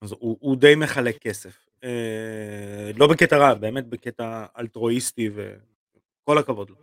[0.03, 1.70] אז הוא, הוא די מחלק כסף.
[1.85, 6.77] אה, לא בקטע רע, באמת בקטע אלטרואיסטי וכל הכבוד לו.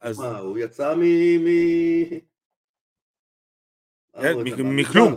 [0.00, 0.18] אז...
[0.18, 1.02] מה, הוא יצא מ...
[4.76, 5.14] מכלום.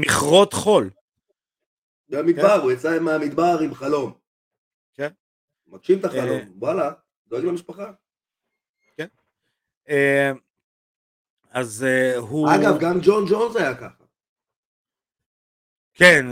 [0.00, 0.90] מכרות חול.
[2.08, 4.22] מהמדבר, הוא יצא מהמדבר עם חלום.
[5.72, 6.92] מגשים את החלום, אה, וואלה,
[7.26, 7.92] דואג למשפחה.
[8.96, 9.06] כן.
[9.88, 10.32] אה,
[11.50, 12.48] אז אה, הוא...
[12.48, 14.01] אגב, גם ג'ון ג'ונס היה ככה.
[15.94, 16.26] כן.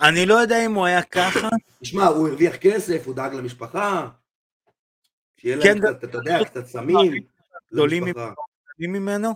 [0.00, 1.48] אני לא יודע אם הוא היה ככה.
[1.80, 4.08] תשמע, הוא הרוויח כסף, הוא דאג למשפחה.
[5.36, 7.22] שיהיה להם כן, קצת, אתה יודע, קצת סמים.
[7.72, 8.04] גדולים
[8.78, 9.34] ממנו?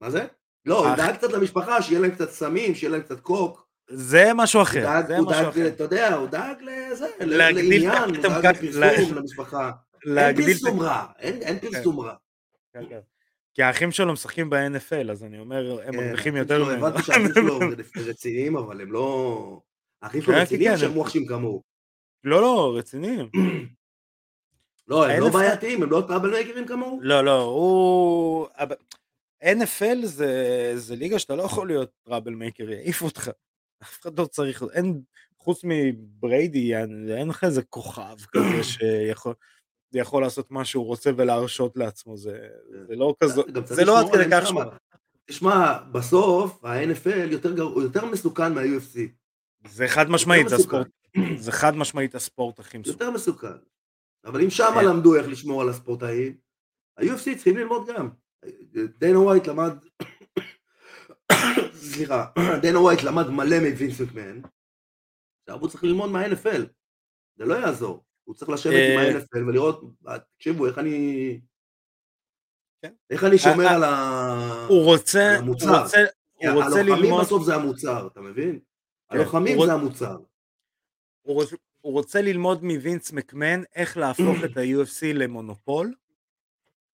[0.00, 0.26] מה זה?
[0.66, 3.66] לא, הוא דאג קצת למשפחה, שיהיה להם קצת סמים, שיהיה להם קצת קוק.
[3.88, 5.58] זה משהו אחר, משהו דאג.
[5.58, 9.70] אתה יודע, הוא דאג לזה, לעניין, הוא דאג לפרסום למשפחה.
[10.16, 11.70] אין פרסום רע, אין כן.
[11.70, 12.14] פרסום רע.
[13.56, 13.62] כן, כן.
[13.62, 16.86] כי האחים שלו משחקים ב-NFL, אז אני אומר, הם מרוויחים יותר ממנו.
[16.86, 17.58] הבנתי שהאחים שלו
[18.08, 19.60] רציניים, אבל הם לא...
[20.02, 21.62] האחים שלו רציניים שהם מוחשים כמוהו.
[22.24, 23.28] לא, לא, רציניים.
[24.88, 27.00] לא, הם לא בעייתיים, הם לא טראבל מייקרים כמוהו?
[27.02, 28.46] לא, לא, הוא...
[29.44, 30.06] NFL
[30.74, 33.30] זה ליגה שאתה לא יכול להיות טראבל מייקר, יעיף אותך.
[33.82, 35.00] אף אחד לא צריך, אין,
[35.38, 39.34] חוץ מבריידי, אין לך איזה כוכב כזה שיכול...
[39.92, 42.48] יכול לעשות מה שהוא רוצה ולהרשות לעצמו, זה,
[42.88, 44.62] זה לא כזה, זה לא עד כדי כך שהוא...
[45.26, 48.98] תשמע, בסוף ה-NFL יותר, יותר מסוכן מה-UFC.
[49.68, 50.88] זה חד משמעית, זה הספורט,
[51.36, 52.92] זה חד משמעית הספורט הכי מסוכן.
[52.92, 53.56] יותר מסוכן.
[54.24, 54.84] אבל אם שמה כן.
[54.84, 56.36] למדו איך לשמור על הספורטאים,
[56.98, 58.08] ה-UFC צריכים ללמוד גם.
[58.98, 59.72] דיינה ווייט למד
[61.92, 62.26] סליחה,
[62.62, 64.40] דנה ווייט למד מלא מווינס מקמן,
[65.42, 66.62] עכשיו הוא צריך ללמוד מה-NFL,
[67.36, 69.84] זה לא יעזור, הוא צריך לשבת עם אה, ה-NFL ולראות,
[70.36, 71.40] תקשיבו, איך אני...
[72.82, 72.92] כן.
[73.10, 74.68] איך אני שומר על המוצר.
[74.70, 76.04] הוא רוצה,
[76.52, 76.98] רוצה ללמוד...
[76.98, 78.52] הלוחמים בסוף זה המוצר, אתה מבין?
[78.52, 80.16] כן, הלוחמים זה המוצר.
[81.22, 85.94] הוא רוצה ללמוד מווינס מקמן איך להפוך את ה-UFC למונופול,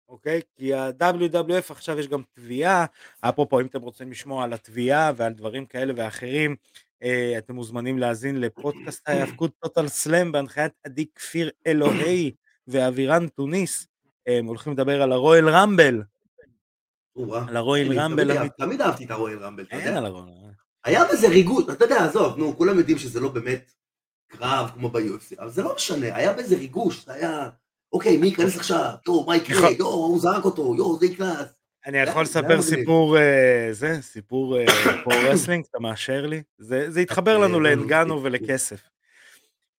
[0.08, 0.40] אוקיי?
[0.54, 2.86] כי ה-WWF עכשיו יש גם תביעה,
[3.20, 6.56] אפרופו אם אתם רוצים לשמוע על התביעה ועל דברים כאלה ואחרים, אה,
[7.38, 12.32] אתם מוזמנים להאזין לפודקאסט ההיאבקות טוטל סלאם בהנחיית עדי כפיר אלוהי
[12.66, 13.86] ואבירן טוניס,
[14.26, 16.02] הם הולכים לדבר על ה Royal Rumble.
[17.48, 18.48] על ה Royal Rumble.
[18.48, 20.52] תמיד אהבתי את ה Royal Rumble, אין על הרויאל
[20.84, 23.72] היה בזה ריגוש, אתה יודע, עזוב, נו, כולם יודעים שזה לא באמת
[24.28, 27.50] קרב כמו ב-UFC, אבל זה לא משנה, היה בזה ריגוש, זה היה,
[27.92, 28.90] אוקיי, מי ייכנס עכשיו?
[29.06, 29.56] יואו, מה יקרה?
[29.56, 31.48] יכול- יואו, הוא זרק אותו, יואו, זה ייכנס.
[31.86, 32.62] אני יכול לספר.
[32.62, 34.56] סיפור, אה, זה, סיפור
[35.04, 36.42] pro-wrestling, אתה מאשר לי?
[36.88, 38.88] זה התחבר לנו אה, נו, לאנגנו נו, ולכסף.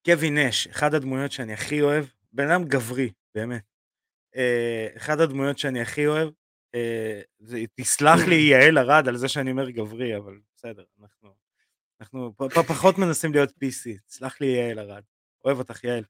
[0.06, 3.62] קווין נש, אחד הדמויות שאני הכי אוהב, בן אדם גברי, באמת.
[4.36, 6.30] אה, אחד הדמויות שאני הכי אוהב,
[6.76, 11.30] אה, זה- תסלח לי יעל ארד על זה שאני אומר גברי, אבל בסדר, אנחנו
[12.02, 12.34] אנחנו
[12.68, 15.04] פחות מנסים להיות PC, תסלח לי יעל ארד,
[15.46, 16.04] אוהב אותך יעל.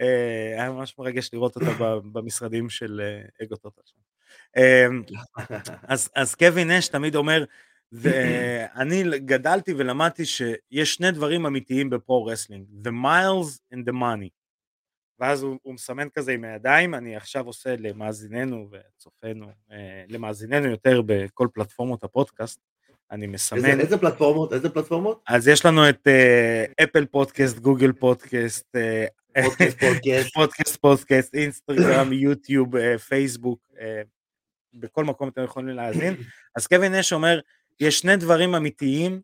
[0.00, 1.70] אה, היה ממש מרגש לראות אותה
[2.12, 3.80] במשרדים של אה, אגו טוטל.
[4.56, 4.86] אה,
[5.88, 7.44] אז, אז קווין נש תמיד אומר,
[7.92, 14.28] ואני גדלתי ולמדתי שיש שני דברים אמיתיים ב pro-wrestling, the miles and the money.
[15.20, 21.02] ואז הוא, הוא מסמן כזה עם הידיים, אני עכשיו עושה למאזיננו וצופינו, אה, למאזיננו יותר
[21.06, 22.60] בכל פלטפורמות הפודקאסט,
[23.10, 24.52] אני מסמן, איזה איזה פלטפורמות?
[24.52, 25.22] איזה פלטפורמות?
[25.28, 29.06] אז יש לנו את אה, Apple Podcast, Google Podcast, אה,
[29.42, 30.32] פודקאסט, פודקאסט.
[30.36, 33.60] פודקאסט, פודקאסט, אינסטגרם, יוטיוב, פייסבוק,
[34.74, 36.14] בכל מקום אתם יכולים להאזין.
[36.56, 37.40] אז קווין נש אומר,
[37.80, 39.20] יש שני דברים אמיתיים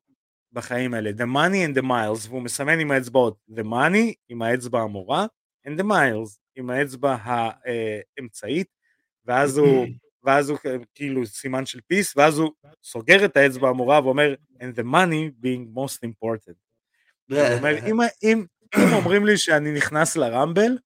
[0.52, 4.80] בחיים האלה, the money and the miles, והוא מסמן עם האצבעות, the money עם האצבע
[4.80, 5.26] המורה,
[5.68, 8.66] and the miles עם האצבע האמצעית,
[9.24, 9.86] ואז הוא,
[10.24, 10.58] ואז הוא
[10.94, 12.52] כאילו סימן של peace, ואז הוא
[12.84, 16.56] סוגר את האצבע המורה ואומר, and the money being most important.
[17.30, 18.44] הוא אומר, אם, אם,
[18.76, 20.78] אם אומרים לי שאני נכנס לרמבל,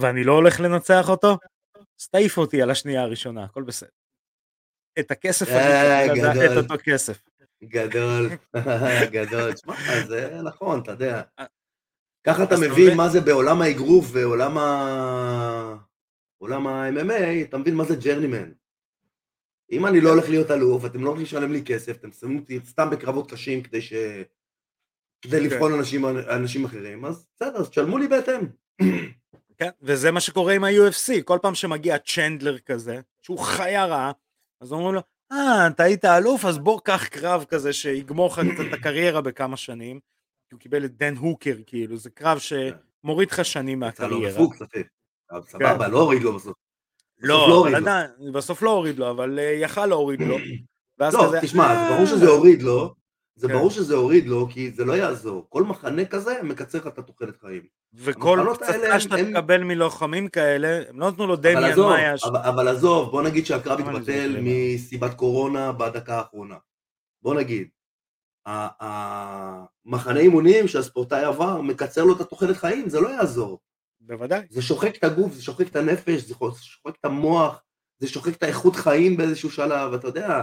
[0.00, 1.38] ואני לא הולך לנצח אותו,
[2.02, 3.90] אז תעיף אותי על השנייה הראשונה, הכל בסדר.
[4.98, 6.06] את הכסף אה.
[6.06, 7.22] את אותו כסף.
[7.64, 8.30] גדול,
[9.16, 9.52] גדול.
[9.52, 9.74] תשמע,
[10.06, 11.22] זה נכון, אתה יודע.
[11.38, 11.44] אה,
[12.26, 12.96] ככה אתה מבין?
[12.96, 15.76] מה זה בעולם האגרוף ועולם ה...
[16.38, 18.52] עולם ה-MMA, אתה מבין מה זה ג'רנימן.
[19.72, 22.60] אם אני לא הולך להיות אלוף, אתם לא הולכים לשלם לי כסף, אתם שמים אותי
[22.64, 23.92] סתם בקרבות קשים כדי ש...
[25.22, 25.44] כדי כן.
[25.44, 28.40] לבחון אנשים, אנשים אחרים, אז בסדר, אז תשלמו לי בהתאם.
[29.56, 34.12] כן, וזה מה שקורה עם ה-UFC, כל פעם שמגיע צ'נדלר כזה, שהוא חיה רעה,
[34.60, 35.00] אז אומרים לו,
[35.32, 39.56] אה, אתה היית אלוף, אז בוא קח קרב כזה שיגמור לך קצת את הקריירה בכמה
[39.56, 40.00] שנים,
[40.48, 44.32] כי הוא קיבל את דן הוקר, כאילו, זה קרב שמוריד לך שנים יצא לו מהקריירה.
[44.34, 44.82] בפוקס, אחי.
[45.30, 46.54] אבל סבבה, לא הוריד לו בסוף.
[47.18, 47.74] לא, לא אבל.
[47.74, 50.36] עדיין, בסוף לא הוריד לו, אבל אה, יכל להוריד לו.
[51.00, 51.90] לא, תשמע, "אה".
[51.94, 52.94] ברור שזה הוריד לו,
[53.42, 53.54] זה כן.
[53.54, 55.46] ברור שזה הוריד לו, כי זה לא יעזור.
[55.48, 57.62] כל מחנה כזה מקצר לך את התוחלת חיים.
[57.94, 62.18] וכל פצצה שאתה הם- תקבל מלוחמים כאלה, הם לא נתנו לו אבל דמיאן עזוב, מאיה,
[62.18, 64.36] ש- אבל, אבל עזוב, בוא נגיד שהקרב התבטל?
[64.40, 66.56] מסיבת קורונה בדקה האחרונה.
[67.22, 67.68] בוא נגיד,
[69.86, 73.60] המחנה אימונים שהספורטאי עבר מקצר לו את התוחלת חיים, זה לא יעזור.
[74.00, 74.40] בוודאי.
[74.50, 77.62] זה שוחק את הגוף, זה שוחק את הנפש, זה שוחק את המוח,
[77.98, 80.42] זה שוחק את האיכות חיים באיזשהו שלב, אתה יודע,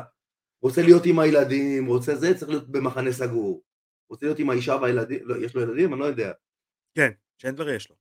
[0.62, 3.64] רוצה להיות עם הילדים, רוצה זה, צריך להיות במחנה סגור.
[4.10, 5.94] רוצה להיות עם האישה והילדים, לא, יש לו ילדים?
[5.94, 6.32] אני לא יודע.
[6.96, 7.96] כן, צ'נדלר יש לו.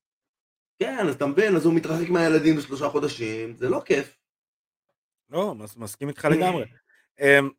[0.79, 4.17] כן, אז אתה מבין, אז הוא מתרחק מהילדים בשלושה חודשים, זה לא כיף.
[5.31, 6.65] לא, מס- מסכים איתך לגמרי.
[7.21, 7.51] אמ,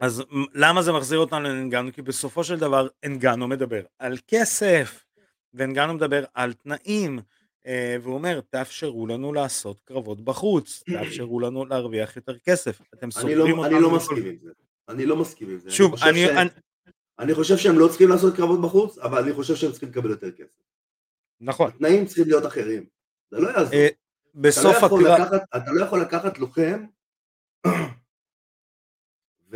[0.00, 0.22] אז
[0.54, 1.92] למה זה מחזיר אותנו לאנגנו?
[1.92, 5.04] כי בסופו של דבר אנגנו מדבר על כסף,
[5.54, 7.18] ואנגנו מדבר על תנאים,
[8.02, 12.80] והוא אומר, תאפשרו לנו לעשות קרבות בחוץ, תאפשרו לנו להרוויח יותר כסף.
[12.94, 14.50] אתם אני לא, סוגרים אני אותנו לא מכל- מסכים עם זה.
[14.88, 15.70] אני לא מסכים עם זה.
[15.70, 16.50] שוב, חושב אני- ש- אני-
[17.18, 20.30] אני חושב שהם לא צריכים לעשות קרבות בחוץ, אבל אני חושב שהם צריכים לקבל יותר
[20.32, 20.62] כסף.
[21.40, 21.70] נכון.
[21.74, 22.86] התנאים צריכים להיות אחרים.
[23.30, 23.74] זה לא יעזור.
[23.74, 23.96] אה, אתה
[24.34, 26.84] לא בסוף הקרב, לקחת- אתה לא יכול לקחת לוחם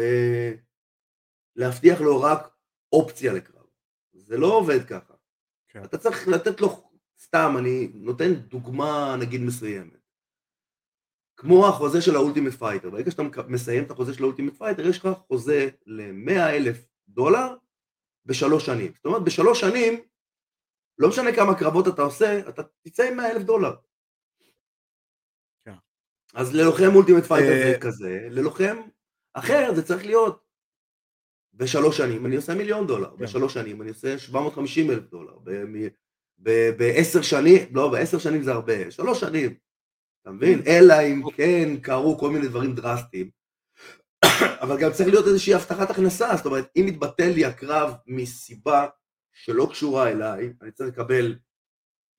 [1.56, 2.48] ולהבטיח לו רק
[2.92, 3.64] אופציה לקרב.
[4.12, 5.14] זה לא עובד ככה.
[5.68, 5.84] כן.
[5.84, 10.04] אתה צריך לתת לו, סתם, אני נותן דוגמה נגיד מסוימת.
[11.36, 14.86] כמו החוזה של ה Ultimate Fighter, ברגע שאתה מסיים את החוזה של ה Ultimate Fighter,
[14.86, 17.56] יש לך חוזה ל-100 אלף דולר
[18.26, 18.92] בשלוש שנים.
[18.96, 20.00] זאת אומרת, בשלוש שנים,
[20.98, 23.74] לא משנה כמה קרבות אתה עושה, אתה תצא עם 100 אלף דולר.
[25.64, 25.74] כן.
[26.34, 28.76] אז ללוחם Ultimate Fighter אה, זה כזה, ללוחם
[29.34, 30.44] אחר זה צריך להיות
[31.54, 33.24] בשלוש שנים אני עושה מיליון דולר, כן.
[33.24, 35.38] בשלוש שנים אני עושה 750 אלף דולר,
[36.76, 39.54] בעשר שנים, לא בעשר שנים זה הרבה, שלוש שנים,
[40.22, 40.62] אתה מבין?
[40.66, 43.30] אלא אם כן קרו כל מיני דברים דרסטיים.
[44.62, 48.86] אבל גם צריך להיות איזושהי הבטחת הכנסה, זאת אומרת, אם מתבטל לי הקרב מסיבה
[49.32, 51.36] שלא קשורה אליי, אני צריך לקבל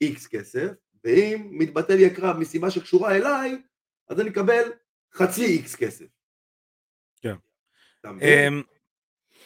[0.01, 0.71] איקס כסף,
[1.03, 3.61] ואם מתבטל לי הקרב מסיבה שקשורה אליי,
[4.09, 4.71] אז אני אקבל
[5.13, 6.05] חצי איקס כסף.
[7.21, 7.35] כן.
[8.05, 8.61] אמ,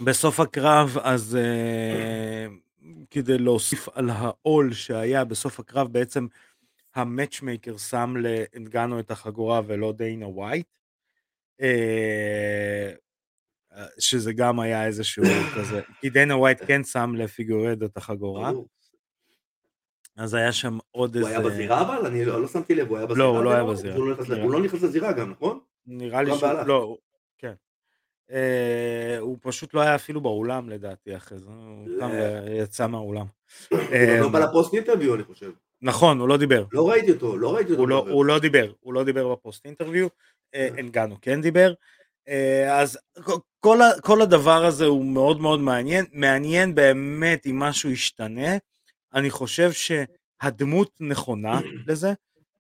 [0.02, 2.48] בסוף הקרב, אז אה,
[3.10, 6.28] כדי להוסיף על העול שהיה בסוף הקרב, בעצם
[6.96, 10.68] המאצ'מייקר שם לאנגנו את החגורה ולא דיינה ווייט.
[11.62, 12.92] אה,
[14.00, 15.24] שזה גם היה איזשהו
[15.58, 18.52] כזה, כי דנה ווייט כן שם לפיגורדו את החגורה.
[20.18, 21.40] אז היה שם עוד הוא איזה...
[21.40, 22.06] היה בזירה אבל?
[22.06, 23.26] אני לא לא שמתי לב, הוא היה בזירה?
[23.26, 23.64] לא, הוא לא היה?
[23.64, 23.96] בזירה.
[23.96, 24.30] הוא לא נכנס.
[24.30, 25.60] הוא לא לזירה גם, נכון?
[25.88, 26.68] נראה לי הוא שהוא, בהלך.
[26.68, 26.98] לא, הוא-.
[28.32, 32.00] אה, הוא פשוט לא היה אפילו באולם לדעתי אחרי זה, הוא לא.
[32.00, 32.10] קם
[32.46, 33.26] ויצא מהאולם.
[33.72, 35.52] הוא אה, לא בא לפוסט אינטרוויו אני חושב.
[35.82, 36.66] נכון, הוא לא דיבר.
[36.72, 37.82] לא ראיתי אותו, לא ראיתי אותו.
[37.82, 38.06] הוא לא.
[38.10, 40.08] הוא לא דיבר, הוא לא דיבר בפוסט אינטרוויו,
[40.56, 40.80] אה, אה.
[40.80, 41.74] אנגנו כן דיבר,
[42.28, 42.98] אה, אז
[43.60, 48.58] כל- כל הדבר הזה הוא מאוד מאוד מעניין, מעניין באמת אם משהו ישתנה,
[49.14, 52.14] אני חושב שהדמות נכונה לזה,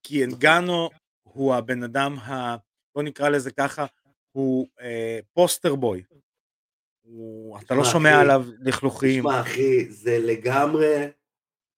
[0.03, 0.89] כי אנגנו
[1.23, 2.55] הוא הבן אדם, ה,
[2.95, 3.85] בוא נקרא לזה ככה,
[4.31, 6.03] הוא אה, פוסטר בוי,
[7.01, 11.07] הוא, אתה לא שומע אחי, עליו לכלוכים, תשמע אחי, זה לגמרי,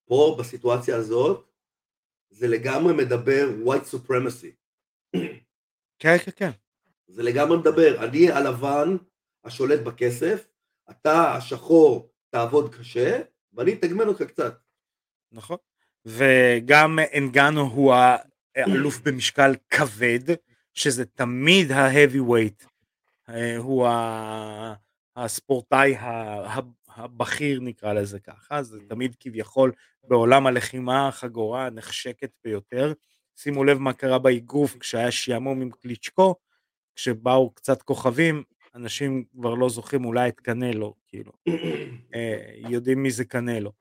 [0.05, 1.51] פה בסיטואציה הזאת,
[2.29, 4.51] זה לגמרי מדבר white supremacy.
[5.99, 6.51] כן כן כן,
[7.07, 8.97] זה לגמרי מדבר, אני הלבן
[9.43, 10.47] השולט בכסף,
[10.89, 13.21] אתה השחור תעבוד קשה,
[13.53, 14.59] ואני אתגמל אותך קצת.
[15.31, 15.57] נכון.
[16.05, 17.93] וגם אנגנו הוא
[18.55, 20.35] האלוף במשקל כבד,
[20.73, 22.67] שזה תמיד ה-heavy weight,
[23.29, 23.87] אה, הוא
[25.15, 25.95] הספורטאי
[26.87, 29.71] הבכיר נקרא לזה ככה, זה תמיד כביכול
[30.03, 32.93] בעולם הלחימה החגורה הנחשקת ביותר.
[33.35, 36.35] שימו לב מה קרה באגרוף כשהיה שעמום עם קליצ'קו,
[36.95, 38.43] כשבאו קצת כוכבים,
[38.75, 41.31] אנשים כבר לא זוכרים אולי את קנלו, כאילו.
[42.15, 43.71] אה, יודעים מי זה קנלו.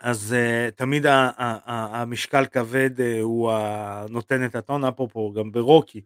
[0.00, 1.30] אז אה, תמיד ה- ה-
[1.72, 6.00] ה- המשקל כבד אה, הוא ה- נותן את הטון, אפרופו גם ברוקי,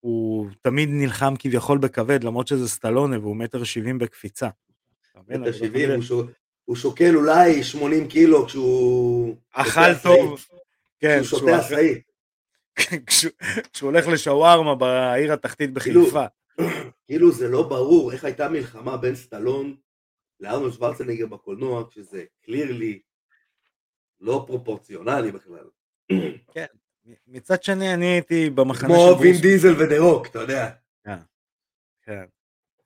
[0.00, 4.48] הוא תמיד נלחם כביכול בכבד, למרות שזה סטלונה והוא מטר שבעים בקפיצה.
[5.28, 6.24] מטר לא שבעים, הוא
[6.64, 9.36] הוא שוקל אולי 80 קילו כשהוא...
[9.52, 10.44] אכל טוב.
[11.00, 12.00] כן, כשהוא שותה אכל- עשאי.
[13.72, 16.24] כשהוא הולך לשווארמה בעיר התחתית כאילו- בחיפה.
[17.06, 19.74] כאילו זה לא ברור איך הייתה מלחמה בין סטלון
[20.40, 23.00] לארנולד שוורצנגר בקולנוע, כשזה קלירלי
[24.24, 25.64] לא פרופורציונלי בכלל.
[27.26, 30.70] מצד שני אני הייתי במחנה כמו של וין ברוס דיזל ודה רוק, אתה יודע.
[32.02, 32.24] כן.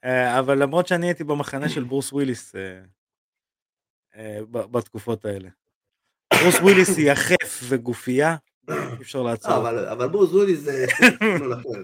[0.05, 2.81] אה, אבל למרות שאני הייתי במחנה של ברוס וויליס אה,
[4.16, 5.48] אה, בתקופות האלה.
[6.40, 8.37] ברוס וויליס היא יחף וגופייה,
[8.70, 9.68] אי אפשר לעצור.
[9.92, 11.83] אבל ברוס וויליס זה סגנון אחר.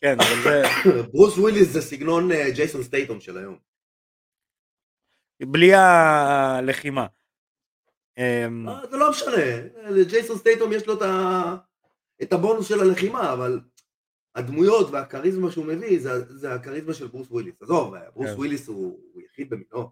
[0.00, 0.62] כן, אבל זה
[1.12, 3.58] ברוס וויליס זה סגנון ג'ייסון סטייטום של היום.
[5.40, 7.06] בלי הלחימה.
[8.18, 10.94] אמ, אה, זה לא משנה, לג'ייסון סטייטום יש לו
[12.22, 13.60] את הבונוס של הלחימה, אבל
[14.34, 17.62] הדמויות והכריזמה שהוא מביא זה, זה הכריזמה של ברוס וויליס.
[17.62, 18.34] עזוב, ברוס כן.
[18.34, 19.90] וויליס הוא, יחיד במינו.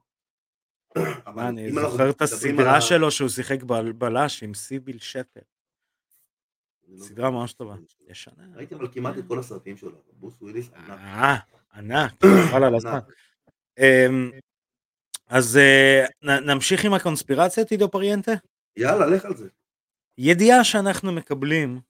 [1.48, 5.40] אני זוכר את הסדרה שלו שהוא שיחק בל- בלש עם סיביל שפר.
[6.88, 7.30] לא סדרה.
[7.30, 7.74] ממש טובה.
[8.08, 8.44] ישנה.
[8.54, 10.90] ראיתי אבל כמעט את כל הסרטים שלו, ברוס וויליס ענק.
[10.90, 11.36] אה,
[11.74, 12.12] ענק,
[12.50, 12.98] חבל על הזמן.
[15.32, 18.32] אז אה, נ- נמשיך עם הקונספירציה, עידו פריאנטה?
[18.76, 19.48] יאללה, לך על זה.
[20.18, 21.80] ידיעה שאנחנו מקבלים,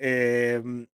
[0.00, 0.84] אמ,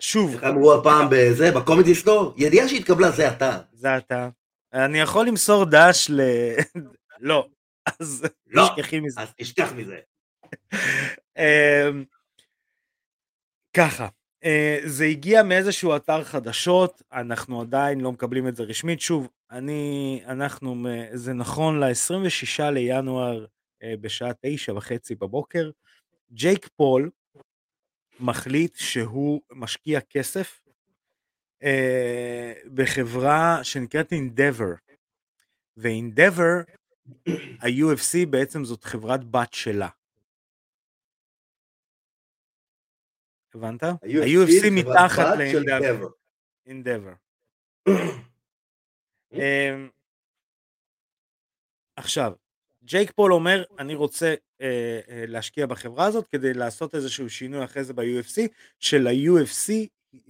[0.00, 2.34] שוב, איך אמרו הפעם בזה, בקומדי סטור?
[2.36, 3.58] ידיעה שהתקבלה זה אתה.
[3.72, 4.28] זה אתה,
[4.72, 6.20] אני יכול למסור דש ל...
[7.20, 7.48] לא,
[8.00, 8.68] אז לא.
[8.76, 9.20] תשכחי מזה.
[9.20, 9.98] אז תשכח מזה.
[11.38, 12.04] אמ,
[13.76, 14.08] ככה,
[14.84, 20.86] זה הגיע מאיזשהו אתר חדשות, אנחנו עדיין לא מקבלים את זה רשמית, שוב, אני, אנחנו,
[21.12, 23.46] זה נכון ל-26 לינואר
[23.82, 25.70] אה, בשעה תשע וחצי בבוקר,
[26.32, 27.10] ג'ייק פול
[28.20, 30.60] מחליט שהוא משקיע כסף
[31.62, 34.94] אה, בחברה שנקראת Endeavor,
[35.76, 36.70] ו-Endeavor,
[37.60, 39.88] ה-UFC בעצם זאת חברת בת שלה.
[43.54, 43.82] הבנת?
[43.82, 45.38] ה-UFC מתחת.
[46.68, 47.14] Endeavor.
[49.32, 49.88] אמ,
[51.96, 52.32] עכשיו,
[52.84, 57.84] ג'ייק פול אומר, אני רוצה אה, אה, להשקיע בחברה הזאת כדי לעשות איזשהו שינוי אחרי
[57.84, 59.72] זה ב-UFC, של-UFC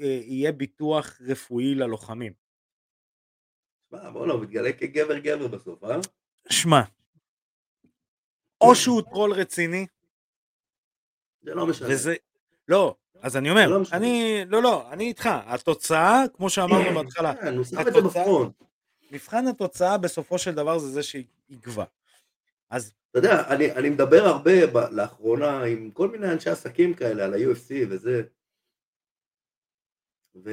[0.01, 2.33] אה, יהיה ביטוח רפואי ללוחמים.
[3.91, 5.97] מה, בוא'נה, הוא מתגלה כגבר גבר בסוף, אה?
[6.51, 6.81] שמע,
[8.61, 9.87] או שהוא טרול רציני,
[11.43, 11.89] זה לא משנה.
[11.91, 12.15] וזה...
[12.69, 13.81] לא, אז אני אומר, לא.
[13.93, 14.45] אני...
[14.47, 15.29] לא, לא, אני איתך.
[15.47, 18.53] התוצאה, כמו שאמרנו בהתחלה, כן, התוצאה- בפרונט.
[19.11, 21.85] מבחן התוצאה בסופו של דבר זה זה שיגבה.
[22.71, 27.25] אז אתה יודע, אני, אני מדבר הרבה ב, לאחרונה עם כל מיני אנשי עסקים כאלה
[27.25, 28.23] על ה-UFC וזה,
[30.45, 30.51] ו,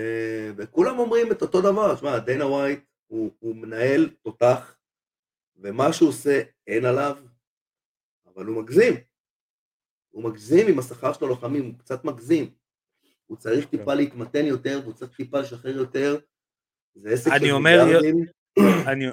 [0.57, 4.77] וכולם אומרים את אותו דבר, שמע, דיינה ווייט הוא, הוא מנהל תותח,
[5.55, 7.17] ומה שהוא עושה אין עליו,
[8.27, 8.93] אבל הוא מגזים.
[10.13, 12.51] הוא מגזים עם השכר של הלוחמים, הוא קצת מגזים.
[13.25, 13.77] הוא צריך כן.
[13.77, 16.17] טיפה להתמתן יותר, והוא צריך טיפה לשחרר יותר.
[16.95, 18.25] זה עסק אני של אומר, מיליארדים.
[18.91, 19.05] אני,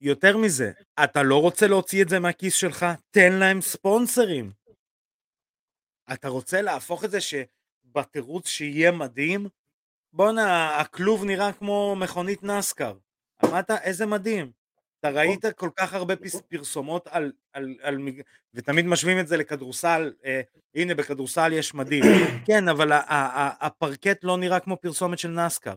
[0.00, 0.72] יותר מזה,
[1.04, 2.86] אתה לא רוצה להוציא את זה מהכיס שלך?
[3.10, 4.52] תן להם ספונסרים.
[6.12, 9.48] אתה רוצה להפוך את זה שבתירוץ שיהיה מדהים?
[10.12, 12.94] בואנה, הכלוב נראה כמו מכונית נסקר.
[13.44, 14.57] אמרת, איזה מדהים.
[15.00, 17.98] אתה ראית כל כך הרבה פס- פרסומות על, על, על,
[18.54, 20.40] ותמיד משווים את זה לכדורסל, אה,
[20.74, 22.02] הנה בכדורסל יש מדים.
[22.46, 25.74] כן, אבל ה- ה- ה- הפרקט לא נראה כמו פרסומת של נסקר.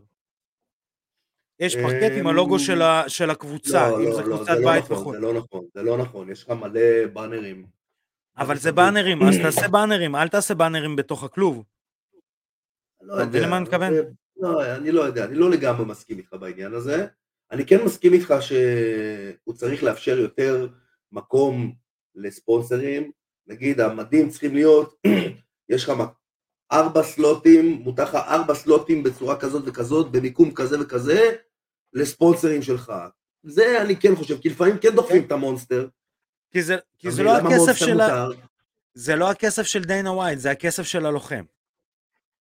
[1.60, 4.60] יש פרקט עם הלוגו של, ה, של הקבוצה, לא, אם לא, זה לא, קבוצת זה
[4.60, 5.14] לא בית נכון, וכו'.
[5.14, 6.82] זה לא נכון, זה לא נכון, יש לך מלא
[7.14, 7.66] באנרים.
[8.38, 8.72] אבל זה.
[8.78, 11.64] באנרים, אז תעשה באנרים, אל תעשה באנרים בתוך הכלוב.
[13.02, 13.94] לא אתה מבין למה אני מתכוון?
[13.94, 14.04] זה-
[14.38, 17.08] לא, אני לא יודע, אני לא לגמרי מסכים איתך בעניין הזה.
[17.52, 20.68] אני כן מסכים איתך שהוא צריך לאפשר יותר
[21.12, 21.74] מקום
[22.16, 23.12] לספונסרים.
[23.48, 24.96] נגיד, המדים צריכים להיות,
[25.70, 25.94] יש לך
[26.72, 31.36] ארבע סלוטים, מותר לך ארבע סלוטים בצורה כזאת וכזאת, במיקום כזה וכזה,
[31.94, 32.94] לספונסרים שלך.
[33.44, 35.88] זה אני כן חושב, כי לפעמים כן דוחפים את המונסטר.
[36.52, 37.08] כי זה, כי?
[37.24, 38.28] לא הכסף של ה...
[38.94, 41.44] זה לא הכסף של דיינה ווייט, זה הכסף של הלוחם.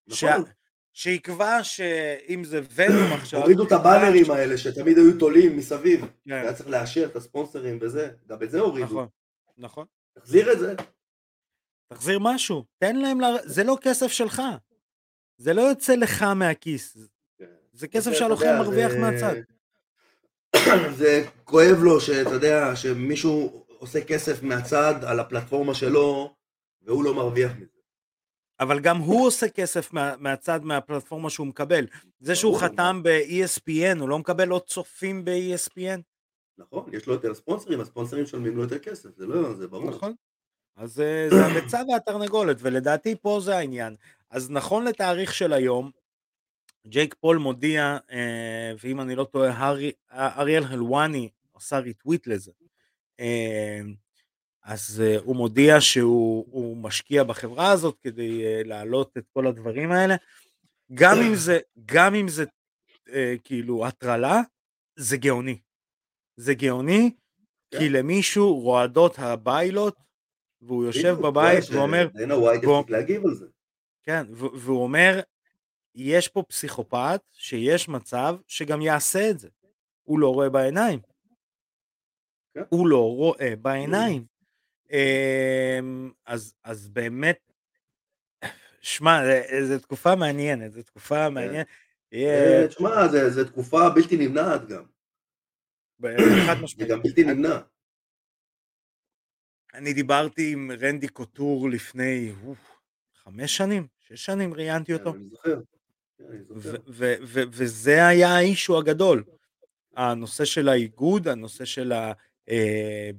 [0.06, 0.44] נכון.
[0.92, 3.40] שיקבע שאם זה ונום עכשיו...
[3.40, 6.00] הורידו את הבאנרים האלה שתמיד היו תולים מסביב.
[6.00, 8.86] כן, היה צריך לאשר את הספונסרים וזה, גם את זה הורידו.
[8.86, 9.06] נכון,
[9.58, 9.86] נכון.
[10.14, 10.74] תחזיר את זה.
[11.92, 13.24] תחזיר משהו, תן להם, ל...
[13.44, 14.42] זה לא כסף שלך.
[15.36, 16.96] זה לא יוצא לך מהכיס,
[17.72, 19.34] זה כסף זה, אתה שהלוחם מרוויח מהצד.
[20.98, 26.34] זה כואב לו שאתה יודע, שמישהו עושה כסף מהצד על הפלטפורמה שלו,
[26.82, 27.79] והוא לא מרוויח מזה.
[28.60, 31.86] אבל גם הוא עושה כסף מה, מהצד, מהפלטפורמה שהוא מקבל.
[32.20, 36.00] זה שהוא חתם ב-ESPN, הוא לא מקבל עוד צופים ב-ESPN?
[36.58, 39.90] נכון, יש לו יותר ספונסרים, הספונסרים משלמים לו יותר כסף, זה לא, זה ברור.
[39.90, 40.14] נכון.
[40.76, 43.96] אז אה, זה הביצה והתרנגולת, ולדעתי פה זה העניין.
[44.30, 45.90] אז נכון לתאריך של היום,
[46.86, 52.52] ג'ייק פול מודיע, אה, ואם אני לא טועה, הארי- אריאל הלואני עשה ריטוויט לזה.
[54.62, 59.92] אז אה, הוא מודיע שהוא הוא משקיע בחברה הזאת כדי אה, להעלות את כל הדברים
[59.92, 60.14] האלה.
[60.94, 62.44] גם אם זה, גם אם זה
[63.12, 64.40] אה, כאילו הטרלה,
[64.96, 65.58] זה גאוני.
[66.36, 67.10] זה גאוני,
[67.70, 67.92] כי כן.
[67.92, 69.96] למישהו רועדות הביילות,
[70.62, 73.46] והוא יושב בבית ואומר, דיינה ווייט והוא- יפסיק להגיב על זה.
[74.02, 75.20] כן, והוא אומר,
[75.94, 79.48] יש פה פסיכופת שיש מצב שגם יעשה את זה.
[80.02, 81.00] הוא לא רואה בעיניים.
[82.54, 82.62] כן.
[82.68, 84.24] הוא לא רואה בעיניים.
[84.90, 87.52] אמ, אז, אז באמת,
[88.80, 89.20] שמע,
[89.68, 91.66] זו תקופה מעניינת, זו תקופה מעניינת.
[92.12, 94.84] יהיה אה, תשמע, זה- זה תקופה בלתי נמנעת גם.
[96.02, 96.08] חד
[96.58, 96.90] זה משמעית.
[96.90, 97.58] גם בלתי נמנע.
[99.74, 102.32] אני דיברתי עם רנדי קוטור לפני
[103.22, 105.14] חמש שנים, שש שנים ראיינתי אותו.
[105.14, 105.60] אני זוכר.
[106.18, 106.24] כן,
[107.52, 109.24] וזה היה האישו הגדול.
[109.96, 112.12] הנושא של האיגוד, הנושא של ה...
[112.50, 113.10] אה,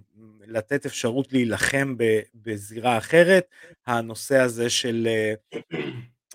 [0.47, 1.95] לתת אפשרות להילחם
[2.36, 3.45] בזירה אחרת,
[3.86, 5.34] הנושא הזה של אה,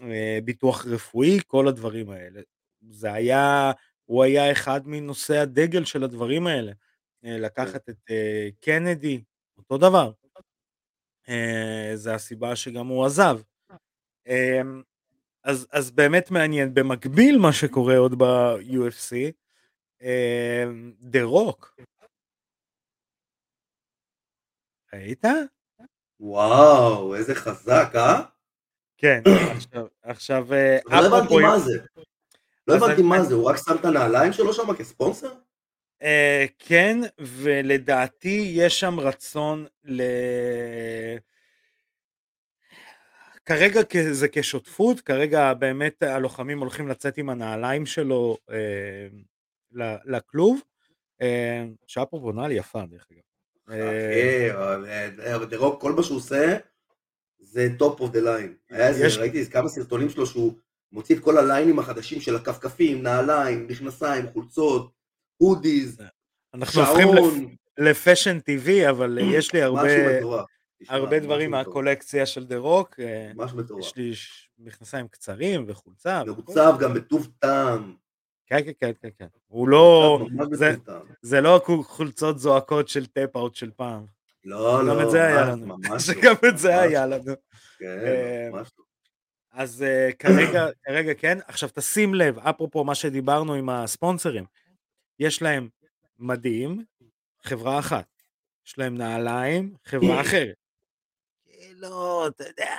[0.03, 2.41] אה, ביטוח רפואי, כל הדברים האלה.
[2.91, 3.73] זה היה,
[4.05, 6.73] הוא היה אחד מנושאי הדגל של הדברים האלה.
[7.23, 9.23] לקחת את אה, קנדי,
[9.59, 10.13] אותו דבר.
[11.95, 13.39] זה הסיבה שגם הוא עזב.
[14.29, 14.61] אה,
[15.45, 19.33] אז, אז באמת מעניין, במקביל מה שקורה עוד ב-UFC,
[21.01, 21.77] דה רוק.
[24.97, 25.25] ראית?
[26.21, 28.23] וואו, איזה חזק, אה?
[28.99, 29.23] כן,
[29.57, 31.79] עכשיו, עכשיו, אה, לא הבנתי מה זה.
[32.67, 35.33] לא הבנתי מה זה, הוא רק שם את הנעליים שלו שם כספונסר?
[36.03, 40.03] אה, כן, ולדעתי יש שם רצון ל...
[43.45, 43.81] כרגע
[44.13, 49.09] זה כשותפות, כרגע באמת הלוחמים הולכים לצאת עם הנעליים שלו אה,
[49.73, 50.61] ל- לכלוב,
[51.23, 53.21] אה, שאפרופו נעל יפה דרך אגב.
[53.71, 56.57] אה, דה רוק, כל מה שהוא עושה
[57.41, 58.55] זה top of the line.
[59.19, 60.53] ראיתי כמה סרטונים שלו שהוא
[60.93, 64.91] מוציא את כל הליינים החדשים של הכפכפים, נעליים, מכנסיים, חולצות,
[65.37, 66.03] hoodies,
[66.55, 70.43] אנחנו הופכים לפ- שעון, ל fashion טבעי, אבל יש לי משהו הרבה,
[70.89, 73.01] הרבה דברים משהו מהקולקציה של דה רוק.
[73.01, 73.85] אה, ממש מטורף.
[73.85, 74.13] יש לי
[74.67, 76.23] מכנסיים קצרים וחולצה.
[76.27, 77.95] מעוצב גם בטוב טעם.
[78.47, 79.27] כן, כן, כן, כן, כן.
[79.47, 80.77] הוא לא, ממש זה-.
[81.23, 84.07] זה לא חולצות זועקות של טאפ-אאוט של פעם.
[84.45, 85.77] לא, גם לא, את זה היה לנו.
[85.91, 85.99] לא.
[85.99, 87.17] שגם את זה היה לא.
[87.17, 87.35] לנו.
[87.79, 88.85] כן, אה, ממש לא.
[89.53, 91.39] אז אה, כרגע, כרגע כן.
[91.47, 94.45] עכשיו תשים לב, אפרופו מה שדיברנו עם הספונסרים,
[95.19, 95.69] יש להם
[96.19, 96.85] מדים,
[97.43, 98.07] חברה אחת.
[98.67, 100.55] יש להם נעליים, חברה אחרת.
[101.45, 102.77] כאילו, אתה יודע...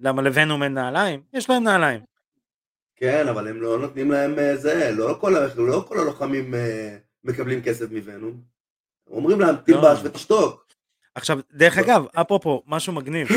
[0.00, 1.22] למה לוונום אין נעליים?
[1.32, 2.09] יש להם נעליים.
[3.00, 6.96] כן, אבל הם לא נותנים להם אה, זה, לא כל, ה- לא כל הלוחמים אה,
[7.24, 8.42] מקבלים כסף מוונום.
[9.06, 10.66] אומרים להם, תלבש ותשתוק.
[11.14, 13.28] עכשיו, דרך אגב, אפרופו, משהו מגניב.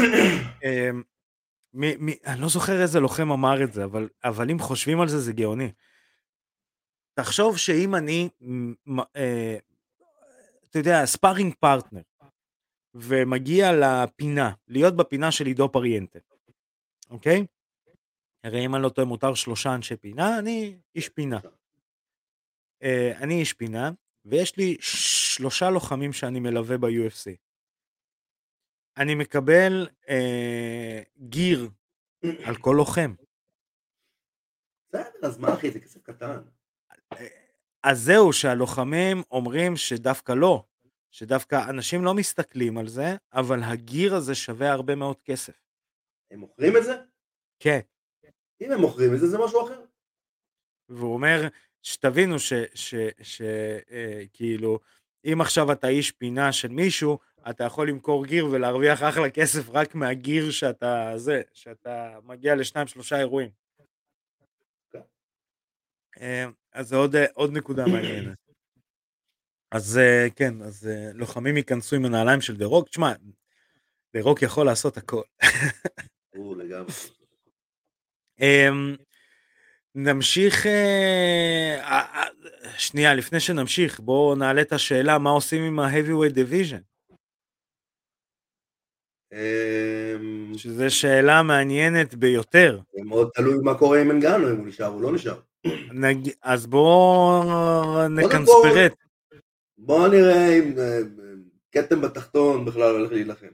[0.63, 1.03] אמ,
[1.73, 5.07] מי, מי, אני לא זוכר איזה לוחם אמר את זה, אבל, אבל אם חושבים על
[5.07, 5.71] זה, זה גאוני.
[7.13, 8.29] תחשוב שאם אני,
[8.87, 9.57] מ- אה,
[10.69, 12.01] אתה יודע, sparring partner,
[12.95, 16.19] ומגיע לפינה, להיות בפינה של עידו פריאנטה,
[17.09, 17.45] אוקיי?
[18.43, 21.39] הרי אם אני לא טועה מותר שלושה אנשי פינה, אני איש פינה.
[22.83, 23.91] אה, אני איש פינה,
[24.25, 27.35] ויש לי שלושה לוחמים שאני מלווה ב-UFC.
[28.97, 31.69] אני מקבל אה, gear
[32.45, 33.13] על כל לוחם.
[34.89, 36.43] בסדר, אז מה אחי, זה כסף קטן.
[37.83, 40.63] אז זהו, שהלוחמים אומרים שדווקא לא,
[41.11, 45.61] שדווקא אנשים לא מסתכלים על זה, אבל הגיר הזה שווה הרבה מאוד כסף.
[46.31, 46.93] הם מוכרים את זה?
[47.59, 47.79] כן.
[48.63, 49.81] אם הם מוכרים את זה, זה משהו אחר.
[50.89, 51.47] והוא אומר,
[51.83, 52.35] שתבינו
[53.21, 54.79] שכאילו,
[55.25, 59.95] אם עכשיו אתה איש פינה של מישהו, אתה יכול למכור גיר ולהרוויח אחלה כסף רק
[59.95, 63.49] מהגיר שאתה זה, שאתה מגיע לשניים שלושה אירועים.
[66.21, 68.37] אה, אז זה עוד, עוד נקודה מעניינת.
[69.71, 73.13] אז אה, כן, אז אה, לוחמים ייכנסו עם הנעליים של דה רוק, תשמע,
[74.13, 75.23] דה רוק יכול לעשות הכל.
[76.35, 76.91] הוא לגמרי.
[78.43, 78.95] אמ,
[79.95, 82.23] נמשיך, אה, אה,
[82.65, 86.81] אה, שנייה, לפני שנמשיך, בואו נעלה את השאלה, מה עושים עם ה-heavyweight division?
[89.33, 92.79] אמ, שזו שאלה מעניינת ביותר.
[92.93, 95.39] זה מאוד תלוי מה קורה עם אנגנו, אם הוא נשאר או לא נשאר.
[95.91, 96.29] נג...
[96.41, 98.93] אז בואו נקנספרט.
[99.77, 100.73] בוא נראה אם
[101.71, 103.47] כתם בתחתון בכלל הולך להילחם.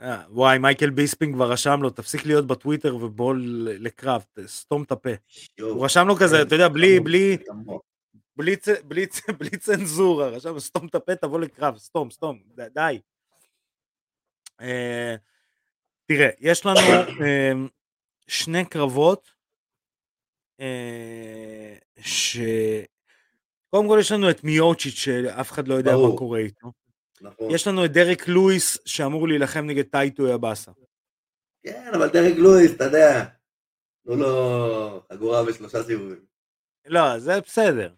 [0.00, 3.34] אה, וואי, מייקל ביספינג כבר רשם לו, תפסיק להיות בטוויטר ובוא
[3.64, 5.10] לקרב, סתום את הפה.
[5.60, 7.36] הוא רשם לו כזה, אתה יודע, בלי, בלי,
[8.36, 8.56] בלי,
[9.38, 12.42] בלי, צנזורה, רשם, סתום את הפה, תבוא לקרב, סתום, סתום,
[12.74, 13.00] די.
[14.60, 15.14] אה,
[16.06, 16.80] תראה, יש לנו
[17.20, 17.52] אה,
[18.26, 19.32] שני קרבות,
[22.00, 22.36] ש...
[23.70, 26.18] קודם כל יש לנו את מיוצ'יץ' שאף אחד לא יודע מה.
[26.18, 26.72] קורה איתו.
[27.22, 27.50] נכון.
[27.50, 30.72] יש לנו את דרק לואיס שאמור להילחם נגד טייטו יבאסה.
[31.62, 33.24] כן, אבל דרג לואיס, אתה יודע.
[34.04, 36.24] תנו לו חגורה בשלושה סיבובים.
[36.86, 37.92] לא, זה בסדר.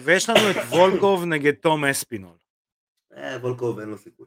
[0.00, 2.36] ויש לנו את וולקוב נגד תום אספינול.
[3.16, 4.26] אה, וולקוב אין לו סיכוי.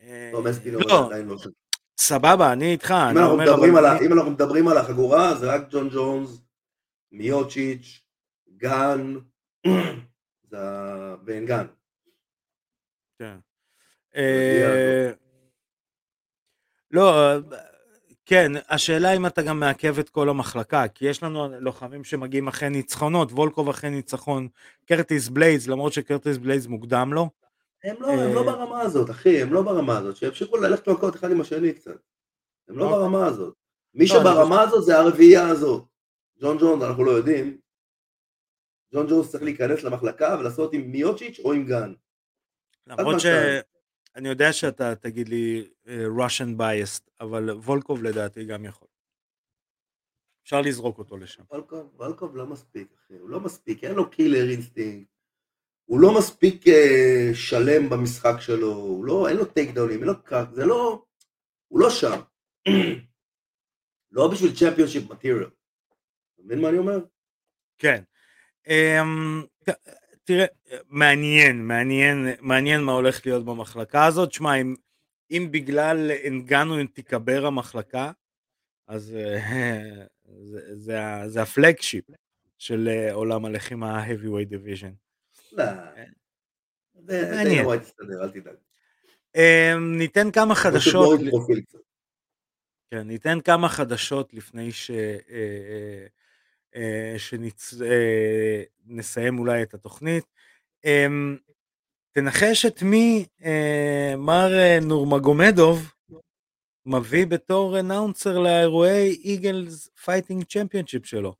[0.00, 1.50] אה, תום אספינול לא, עדיין לא שם.
[1.98, 5.68] סבבה, אני איתך, אם אני אנחנו מדברים על אם אנחנו מדברים על החגורה, זה רק
[5.70, 6.40] ג'ון ג'ונס,
[7.12, 8.00] מיוצ'יץ',
[8.56, 9.14] גן,
[11.24, 11.66] ואין גן.
[13.18, 13.36] כן.
[14.16, 15.10] אה,
[16.90, 17.32] לא,
[18.26, 22.68] כן, השאלה אם אתה גם מעכב את כל המחלקה, כי יש לנו לוחמים שמגיעים אחרי
[22.68, 24.48] ניצחונות, וולקוב אחרי ניצחון,
[24.86, 27.30] קרטיס בלייז, למרות שקרטיס בלייז מוקדם לו.
[27.84, 31.16] הם לא, הם לא אה, ברמה הזאת, אחי, הם לא ברמה הזאת, שימשיכו ללכת מכות
[31.16, 31.98] אחד עם השני קצת.
[32.68, 32.98] הם לא אוקיי.
[32.98, 33.54] ברמה הזאת.
[33.94, 35.84] מי לא, שברמה הזאת זה הרביעייה הזאת.
[36.40, 37.58] ג'ון ג'ונס, אנחנו לא יודעים.
[38.94, 41.92] ג'ון ג'ונס צריך להיכנס למחלקה ולעשות עם מיוצ'יץ' או עם גן.
[42.86, 43.20] למרות.
[43.20, 48.88] שאני יודע שאתה תגיד לי אה, Russian biased, אבל וולקוב לדעתי גם יכול.
[50.44, 51.42] אפשר לזרוק אותו לשם.
[51.50, 55.10] וולקוב, וולקוב לא מספיק, אחי, הוא לא מספיק, אין לו killer instinct.
[55.84, 60.48] הוא לא מספיק אה, שלם במשחק שלו, הוא לא, אין לו טייקדאונים, אין לו קאק,
[60.52, 61.04] זה לא,
[61.68, 62.20] הוא לא שם.
[64.12, 65.38] לא בשביל championship material.
[65.44, 66.98] אתה מבין מה אני אומר?
[67.78, 68.02] כן.
[69.68, 69.88] ת-
[70.26, 70.46] תראה,
[70.88, 74.32] מעניין, מעניין, מעניין מה הולך להיות במחלקה הזאת.
[74.32, 74.74] שמע, אם,
[75.30, 78.10] אם בגלל אנגנו תיקבר המחלקה,
[78.88, 80.04] אז אה,
[80.50, 82.04] זה, זה, זה הפלגשיפ
[82.58, 84.92] של אה, עולם הלחימה ה-heavyweight division.
[85.52, 85.64] לא.
[86.94, 87.58] זה מעניין.
[87.58, 88.54] די ווייט תסתדר, אל תדאג.
[89.36, 91.20] אמ, ניתן כמה חדשות.
[92.90, 94.90] כן, ניתן כמה חדשות לפני ש...
[96.76, 97.12] אה, אה,
[97.90, 100.24] אה, שנסיים אולי את התוכנית.
[100.84, 101.36] אמ,
[102.12, 104.50] תנחש את מי אה, מר
[104.82, 105.92] נורמגומדוב
[106.86, 111.34] מביא בתור announcer לאירועי Eagles Fighting Championship שלו.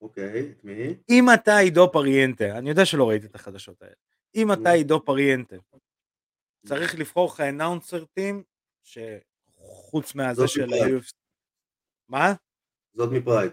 [0.00, 0.94] אוקיי, את מי?
[1.10, 3.94] אם אתה עידו פריאנטה, אני יודע שלא ראיתי את החדשות האלה,
[4.34, 5.56] אם אתה עידו פריאנטה,
[6.66, 8.42] צריך לבחור לך אנאונסר טים,
[8.82, 10.72] שחוץ מהזה של.
[10.72, 11.12] ה-UFC.
[12.08, 12.32] מה?
[12.94, 13.52] זאת מפרייד.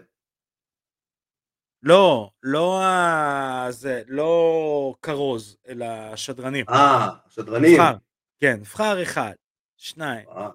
[1.82, 2.80] לא, לא.
[3.70, 6.66] זה, לא כרוז, אלא שדרנים.
[6.68, 7.72] אה, שדרנים.
[7.72, 7.96] נבחר,
[8.40, 9.32] כן, נבחר אחד,
[9.76, 10.28] שניים.
[10.28, 10.48] אה,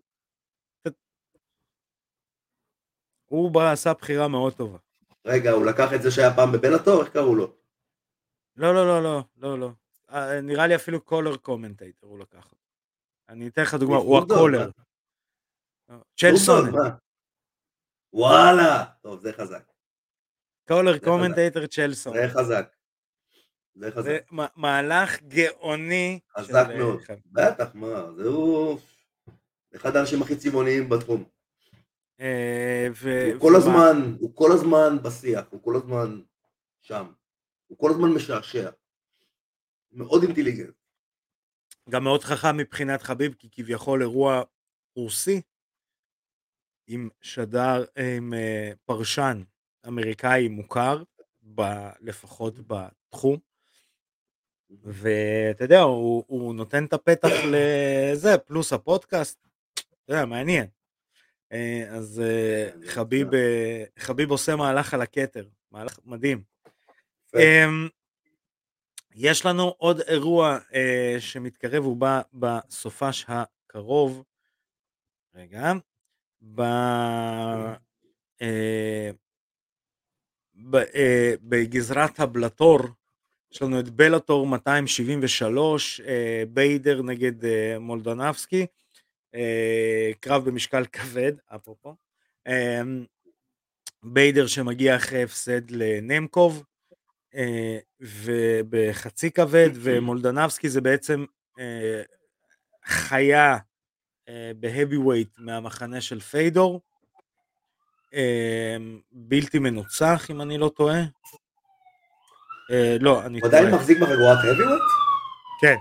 [3.26, 4.78] הוא בא, עשה בחירה מאוד טובה.
[5.26, 7.02] רגע, הוא לקח את זה שהיה פעם בבלאטור?
[7.02, 7.54] איך קראו לו?
[8.56, 9.70] לא, לא, לא, לא, לא, לא.
[10.12, 12.54] אה, נראה לי אפילו color commentator הוא לקח.
[13.30, 14.70] אני אתן לך דוגמה, הוא ה color.
[15.90, 15.98] מה?
[16.18, 16.72] צ'ל סונן?
[18.14, 18.86] וואלה!
[19.02, 19.75] טוב, זה חזק.
[20.68, 21.00] color.
[21.00, 22.28] commentator צ'ל סונן.
[22.28, 22.76] זה חזק.
[23.76, 24.06] זה חזק.
[24.06, 24.20] זה
[24.56, 26.20] מהלך גאוני.
[26.38, 27.00] חזק של, מאוד.
[27.10, 28.78] אה, בטח, מה, זהו...
[29.76, 31.24] אחד האנשים הכי צבעוניים בתחום.
[32.20, 32.88] אה,
[33.34, 36.22] הוא כל הזמן, הוא כל הזמן בשיח, הוא כל הזמן
[36.82, 37.06] שם.
[37.68, 38.70] הוא כל הזמן משעשע.
[39.92, 40.76] מאוד אינטליגנט.
[41.90, 44.44] גם מאוד חכם מבחינת חביב, כי כביכול אירוע
[44.96, 45.42] רוסי,
[46.88, 47.86] עם שדר,
[48.18, 49.44] עם אה, פרשן
[49.88, 51.04] אמריקאי מוכר,
[51.56, 53.38] ב- לפחות בתחום,
[54.70, 60.68] ואתה יודע, הוא, הוא נותן את הפתח לזה, פלוס הפודקאסט, אתה יודע, מעניין.
[61.52, 63.34] אה, אז אה, כן, חביב.
[63.34, 66.44] אה, חביב עושה מהלך על הכתר, מהלך מדהים.
[67.36, 67.88] אמ,
[69.16, 70.58] יש לנו עוד אירוע
[71.20, 74.24] שמתקרב, הוא בא בסופש הקרוב.
[75.36, 75.74] רגע.
[76.56, 76.62] ב...
[80.96, 82.80] אה, בגזרת הבלטור,
[83.52, 88.66] יש לנו את בלטור 273, אה, ביידר נגד אה, מולדונבסקי,
[90.20, 91.96] קרב במשקל כבד, אפרופו.
[94.04, 96.64] ביידר שמגיע אחרי הפסד לנמקוב,
[98.02, 101.26] ובחצי כבד, ומולדנבסקי זה בעצם
[102.86, 103.58] חיה
[104.60, 106.82] בהבי ווייט מהמחנה של פיידור,
[109.12, 111.02] בלתי מנוצח אם אני לא טועה.
[112.72, 113.78] אה, לא, אני הוא עדיין טועה.
[113.78, 115.06] מחזיק בחגורת heavyweight?
[115.62, 115.76] כן.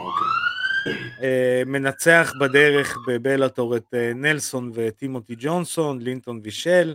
[0.00, 0.34] אוקיי.
[1.22, 6.94] אה, מנצח בדרך בבלאטור את אה, נלסון וטימותי ג'ונסון, לינטון וישל,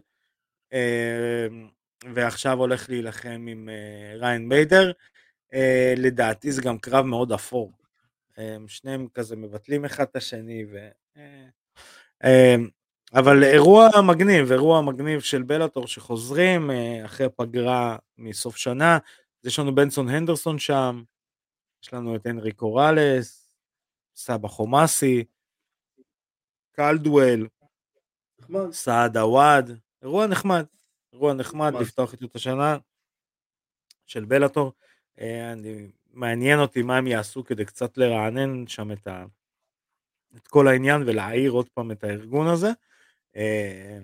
[0.73, 1.47] אה,
[2.13, 3.69] ועכשיו הולך להילחם עם
[4.19, 4.91] ריין ביידר.
[5.97, 7.71] לדעתי זה גם קרב מאוד אפור.
[8.67, 10.77] שניהם כזה מבטלים אחד את השני, ו...
[13.13, 18.97] אבל אירוע מגניב, אירוע מגניב של בלאטור שחוזרים אה, אחרי פגרה מסוף שנה.
[19.43, 21.03] יש לנו בנסון הנדרסון שם,
[21.83, 23.51] יש לנו את הנרי קוראלס,
[24.15, 25.23] סבא חומאסי,
[26.71, 27.47] קלדואל.
[28.71, 30.65] סעד עוואד, אירוע נחמד,
[31.13, 31.73] אירוע נחמד.
[31.81, 32.77] לפתוח את השנה
[34.05, 34.73] של בלאטור.
[35.19, 39.25] אה, אני, מעניין אותי מה הם יעשו כדי קצת לרענן שם את, ה,
[40.35, 42.69] את כל העניין ולהעיר עוד פעם את הארגון הזה.
[43.35, 43.99] אה,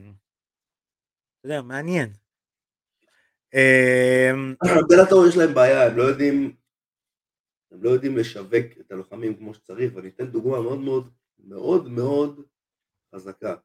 [1.39, 2.09] אתה יודע, מעניין.
[3.55, 4.31] אה,
[4.89, 6.55] בלאטור יש להם בעיה, הם לא יודעים,
[7.71, 12.41] הם לא יודעים לשווק את הלוחמים כמו שצריך, ואני אתן דוגמה מאוד מאוד מאוד מאוד
[13.15, 13.55] חזקה.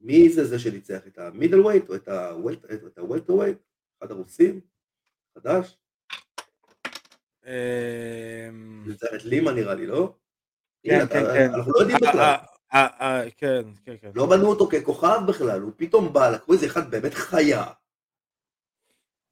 [0.00, 3.58] מי זה זה שניצח את המידל ווייט או את הוולטר ווייט?
[3.98, 4.60] אחד הרוסים?
[5.38, 5.78] חדש?
[7.46, 8.48] אה,
[8.86, 10.14] ניצח את לימה נראה לי, לא?
[10.82, 11.50] כן, כן, כן.
[11.54, 12.36] אנחנו לא יודעים בכלל.
[12.74, 14.10] אה, אה, כן, כן, כן.
[14.14, 17.64] לא בנו אותו ככוכב בכלל, הוא פתאום בא, לקחו איזה אחד באמת חיה.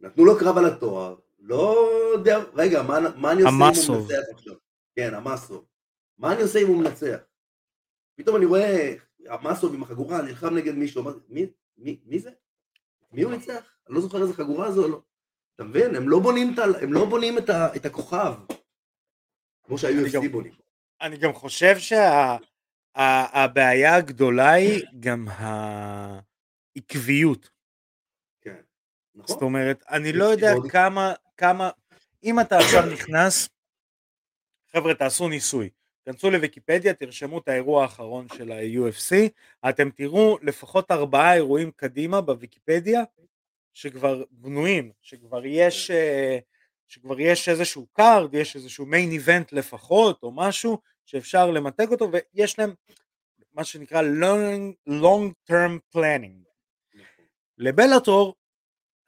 [0.01, 3.97] נתנו לו קרב על התואר, לא יודע, רגע, מה, מה אני עושה אם הוא.
[4.07, 4.55] מנצח עכשיו?
[4.97, 5.65] כן, המסוב.
[6.19, 7.17] מה אני עושה אם הוא מנצח?
[8.15, 8.95] פתאום אני רואה
[9.27, 11.47] המסוב עם החגורה נלחם נגד מישהו, אמרתי, מי,
[11.79, 12.31] מי, מי זה?
[13.13, 13.73] מי הוא ניצח?
[13.87, 15.01] אני לא זוכר איזה חגורה זו, לא.
[15.55, 15.95] אתה מבין?
[15.95, 18.35] הם לא בונים את, הם לא בונים את, ה, את הכוכב,
[19.65, 20.53] כמו גם- שה-UFC בונים.
[21.01, 21.79] אני גם חושב
[22.97, 25.27] שהבעיה הגדולה היא גם
[26.77, 27.51] העקביות.
[28.41, 28.61] כן.
[29.15, 29.27] נכון?
[29.29, 31.71] זאת אומרת, אני לא יודע כמה, כמה,
[32.25, 33.49] אם אתה עכשיו נכנס,
[34.73, 35.71] חבר'ה תעשו ניסוי,
[36.05, 39.15] כנסו לוויקיפדיה, תרשמו את האירוע האחרון של ה-UFC,
[39.69, 43.03] אתם תראו לפחות ארבעה אירועים קדימה בוויקיפדיה,
[43.75, 46.39] שכבר בנויים, שכבר יש, אה,
[46.89, 52.59] שכבר יש איזשהו card, יש איזשהו main event לפחות, או משהו, שאפשר למתג אותו, ויש
[52.59, 52.75] להם
[53.53, 56.47] מה שנקרא long, long term planning.
[56.95, 57.25] נכון.
[57.59, 58.35] לבלאטור,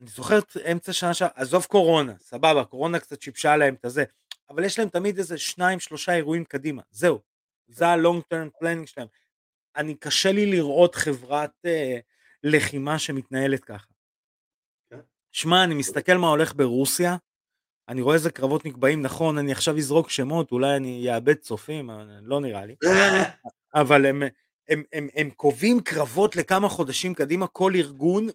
[0.01, 4.05] אני זוכר את אמצע שנה שעברה, עזוב קורונה, סבבה, קורונה קצת שיבשה להם את הזה,
[4.51, 7.21] אבל יש להם תמיד איזה שניים שלושה אירועים קדימה, זהו,
[7.69, 9.09] זה ה-long term planning שלהם.
[9.77, 11.99] אני קשה לי לראות חברת אה,
[12.43, 13.87] לחימה שמתנהלת ככה.
[14.91, 15.01] כן.
[15.33, 17.17] שמע, אני מסתכל מה הולך ברוסיה,
[17.89, 21.91] אני רואה איזה קרבות נקבעים, נכון, אני עכשיו אזרוק שמות, אולי אני אאבד צופים,
[22.23, 22.75] לא נראה לי.
[23.75, 24.23] אבל הם,
[24.69, 28.29] הם, הם, הם קובעים קרבות לכמה חודשים קדימה, כל ארגון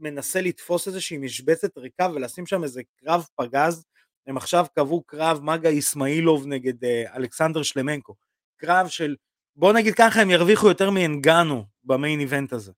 [0.00, 3.84] מנסה לתפוס איזושהי משבצת ריקה ולשים שם איזה קרב פגז.
[4.26, 8.14] הם עכשיו קבעו קרב מגה איסמעילוב נגד uh, אלכסנדר שלמנקו.
[8.56, 9.16] קרב של,
[9.56, 12.72] בוא נגיד ככה, הם ירוויחו יותר מאנגנו במיין איבנט הזה,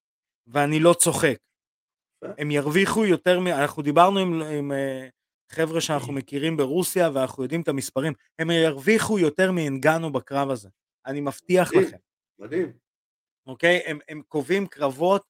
[0.47, 1.37] ואני לא צוחק.
[2.39, 3.47] הם ירוויחו יותר מ...
[3.47, 5.11] אנחנו דיברנו עם, עם uh,
[5.53, 10.68] חבר'ה שאנחנו מכירים ברוסיה ואנחנו יודעים את המספרים, הם ירוויחו יותר מאנגנו בקרב הזה,
[11.07, 11.96] אני מבטיח מדהים, לכם.
[12.38, 12.72] מדהים.
[13.46, 13.82] אוקיי?
[13.86, 15.24] הם, הם קובעים קרבות,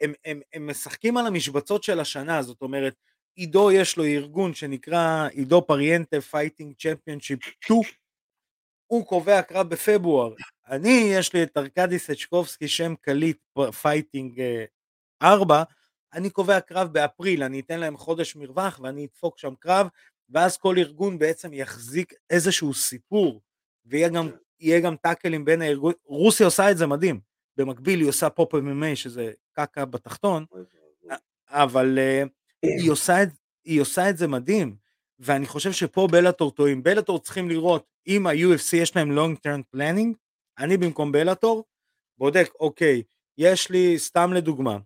[0.00, 2.94] הם, הם, הם משחקים על המשבצות של השנה, זאת אומרת,
[3.34, 7.80] עידו יש לו ארגון שנקרא עידו פריאנטה Fighting Championship 2,
[8.86, 10.34] הוא קובע קרב בפברואר.
[10.68, 13.38] אני, יש לי את ארקדי סצ'קובסקי, שם קליט
[13.80, 14.42] Fighting
[15.22, 15.62] 4,
[16.12, 19.88] אני קובע קרב באפריל, אני אתן להם חודש מרווח ואני אדפוק שם קרב,
[20.28, 23.40] ואז כל ארגון בעצם יחזיק איזשהו סיפור,
[23.86, 24.28] ויהיה גם,
[24.82, 27.20] גם טאקלים בין הארגון, רוסיה עושה את זה מדהים,
[27.56, 30.44] במקביל היא עושה פופ MMA שזה קקה בתחתון,
[31.48, 32.28] אבל uh,
[32.62, 33.28] היא, עושה את,
[33.64, 34.76] היא עושה את זה מדהים,
[35.18, 40.14] ואני חושב שפה בלאטור טועים, בלאטור צריכים לראות אם ה-UFC יש להם long term planning,
[40.58, 41.64] אני במקום בלאטור
[42.18, 43.02] בודק, אוקיי,
[43.38, 44.78] יש לי, סתם לדוגמה,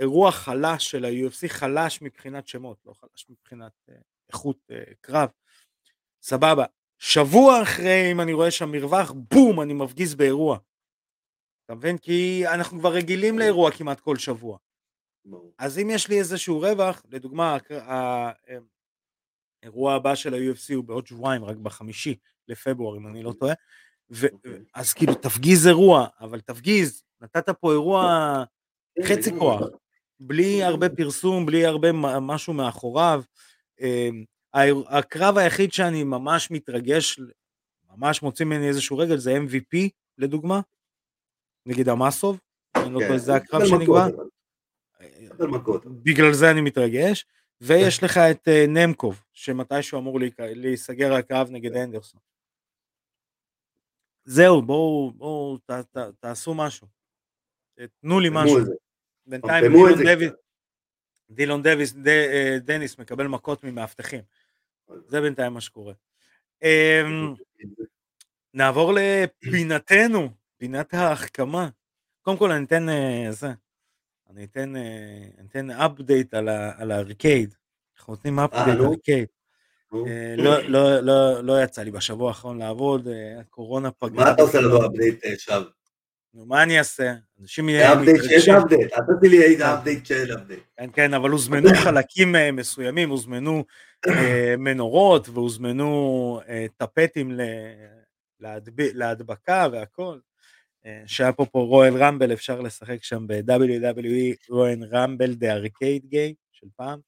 [0.00, 3.92] אירוע חלש של ה-UFC, חלש מבחינת שמות, לא חלש מבחינת uh,
[4.28, 5.28] איכות uh, קרב,
[6.22, 6.64] סבבה.
[6.98, 10.58] שבוע אחרי, אם אני רואה שם מרווח, בום, אני מפגיז באירוע.
[11.64, 11.98] אתה מבין?
[11.98, 14.58] כי אנחנו כבר רגילים לאירוע כמעט כל שבוע.
[15.58, 17.56] אז אם יש לי איזשהו רווח, לדוגמה,
[19.62, 22.16] האירוע הבא של ה-UFC הוא בעוד שבועיים, רק בחמישי
[22.48, 23.54] לפברואר, אם אני לא טועה,
[24.10, 24.64] אוקיי.
[24.74, 28.04] אז כאילו תפגיז אירוע, אבל תפגיז, נתת פה אירוע
[28.94, 29.60] כן, חצי כוח,
[30.20, 33.22] בלי הרבה פרסום, בלי הרבה משהו מאחוריו.
[33.80, 34.24] אמ,
[34.88, 37.20] הקרב היחיד שאני ממש מתרגש,
[37.90, 40.60] ממש מוציא ממני איזשהו רגל, זה MVP לדוגמה,
[41.66, 42.40] נגד המאסוב,
[42.76, 44.06] אני לא טועה, זה כן, הקרב שנקבע.
[46.02, 47.26] בגלל זה אני מתרגש.
[47.60, 52.20] ויש לך את uh, נמקוב, שמתישהו אמור להיסגר הקרב נגד אנדרסון.
[54.24, 55.58] זהו, בואו, בואו,
[56.20, 56.86] תעשו משהו.
[58.00, 58.58] תנו לי משהו.
[59.30, 60.32] בינתיים דילון דוויס,
[61.30, 64.20] דילון דוויס, ד, אה, דניס מקבל מכות ממאבטחים.
[65.06, 65.92] זה בינתיים מה שקורה.
[66.62, 67.34] אמ,
[68.54, 71.68] נעבור לפינתנו, פינת ההחכמה.
[72.22, 73.48] קודם כל אני אתן uh, זה,
[74.30, 74.82] אני אתן, אה,
[75.38, 77.54] אני אתן update על הארקייד.
[77.98, 79.26] אנחנו נותנים update על הארקייד.
[80.36, 83.08] לא, לא, לא, לא יצא לי בשבוע האחרון לעבוד,
[83.40, 84.24] הקורונה פגעה.
[84.24, 85.62] מה אתה עושה לנו update עכשיו?
[86.34, 87.14] נו, מה אני אעשה?
[87.40, 87.68] אנשים
[88.28, 90.60] שיש update, אל תביא לי איזה update של update.
[90.76, 93.64] כן, כן, אבל הוזמנו חלקים מסוימים, הוזמנו
[94.58, 96.40] מנורות והוזמנו
[96.76, 97.40] טפטים
[98.94, 100.18] להדבקה והכל.
[101.06, 106.66] שהיה פה פה Royal Rumble, אפשר לשחק שם ב-WWE Royal Rumble the arcade game של
[106.76, 107.00] פעם.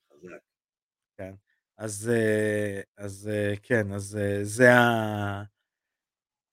[1.18, 1.32] כן.
[1.78, 5.42] אז, אה, אז אה, כן, אז אה, זה ה...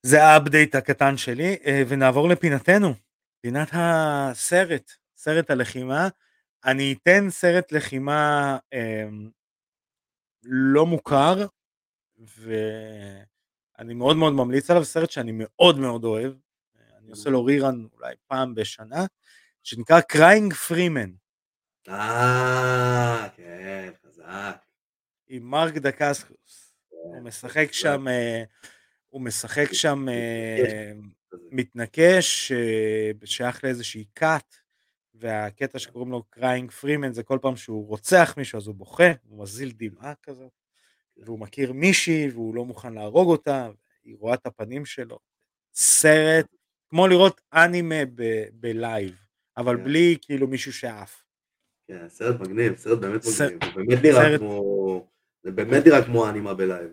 [0.03, 2.93] זה ה update הקטן שלי, ונעבור לפינתנו,
[3.41, 6.07] פינת הסרט, סרט הלחימה.
[6.65, 9.07] אני אתן סרט לחימה אה,
[10.43, 11.45] לא מוכר,
[12.17, 16.33] ואני מאוד מאוד ממליץ עליו, סרט שאני מאוד מאוד אוהב,
[16.97, 19.05] אני עושה לו rerun אולי פעם בשנה,
[19.63, 21.09] שנקרא Crying Freeman.
[21.89, 24.65] אה, כן, חזק.
[25.27, 26.73] עם מרק דקסקוס.
[26.89, 28.43] הוא כן, משחק שם, אה,
[29.09, 30.91] הוא משחק שם אה,
[31.51, 34.55] מתנקש, אה, שייך לאיזושהי כת,
[35.13, 39.43] והקטע שקוראים לו Crying Freeman זה כל פעם שהוא רוצח מישהו אז הוא בוכה, הוא
[39.43, 40.51] מזיל דמעה כזאת,
[41.17, 43.69] והוא מכיר מישהי והוא לא מוכן להרוג אותה,
[44.03, 45.19] היא רואה את הפנים שלו.
[45.73, 46.45] סרט
[46.89, 47.95] כמו לראות אנימה
[48.53, 49.15] ב live,
[49.57, 49.83] אבל כן.
[49.83, 51.23] בלי כאילו מישהו שעף.
[51.87, 54.39] כן, סרט מגניב, סרט באמת מגניב, זה באמת נראה סרט...
[54.39, 55.07] כמו,
[55.43, 56.89] זה באמת נראה כמו אנימה ב live.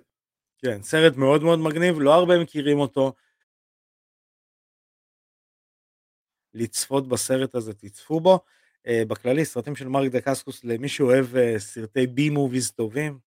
[0.59, 3.13] כן, סרט מאוד מאוד מגניב, לא הרבה מכירים אותו.
[6.55, 8.41] לצפות בסרט הזה, תצפו בו.
[8.87, 13.19] Uh, בכללי, סרטים של מרק דקסקוס, למי שאוהב uh, סרטי B movies טובים,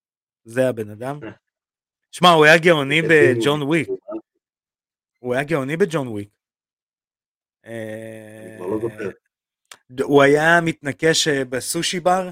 [0.44, 1.20] זה הבן אדם.
[2.12, 3.90] שמע, הוא היה גאוני בג'ון וויק.
[5.20, 6.30] הוא היה גאוני בג'ון וויק.
[9.90, 12.30] לא הוא היה מתנקש אה, בסושי בר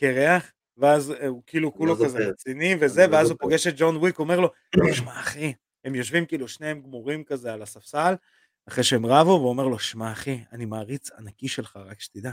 [0.00, 3.74] קרח, ואז אה, הוא כאילו כולו לא כזה רציני וזה, לא ואז הוא פוגש את
[3.76, 4.50] ג'ון וויק, אומר לו,
[4.92, 5.52] שמע אחי,
[5.84, 8.14] הם יושבים כאילו שניהם גמורים כזה על הספסל,
[8.68, 12.32] אחרי שהם רבו, והוא אומר לו, שמע אחי, אני מעריץ ענקי שלך, רק שתדע.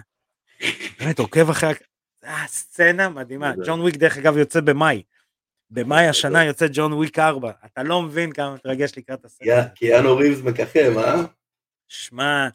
[1.00, 1.74] באמת, עוקב אחרי...
[2.22, 3.54] זה סצנה מדהימה.
[3.66, 5.04] ג'ון וויק דרך אגב יוצא במאי.
[5.70, 7.52] במאי השנה יוצא ג'ון וויק 4.
[7.66, 9.72] אתה לא מבין כמה מתרגש לקראת הסרט.
[9.76, 11.24] כי יאנו ריבס מככב, אה?
[11.88, 12.48] שמע,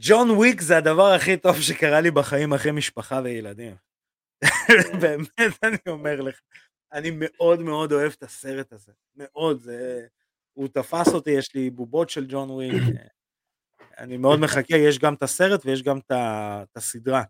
[0.00, 3.76] ג'ון וויק זה הדבר הכי טוב שקרה לי בחיים אחרי משפחה וילדים.
[5.00, 6.40] באמת אני אומר לך,
[6.92, 10.06] אני מאוד מאוד אוהב את הסרט הזה, מאוד, זה...
[10.52, 13.06] הוא תפס אותי, יש לי בובות של ג'ון וויק, אה,
[13.98, 17.22] אני מאוד מחכה, יש גם את הסרט ויש גם את הסדרה.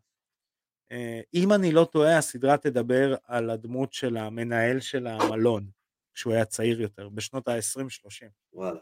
[0.92, 5.70] אה, אם אני לא טועה, הסדרה תדבר על הדמות של המנהל של המלון,
[6.14, 8.28] כשהוא היה צעיר יותר, בשנות ה-20-30.
[8.52, 8.80] וואלה.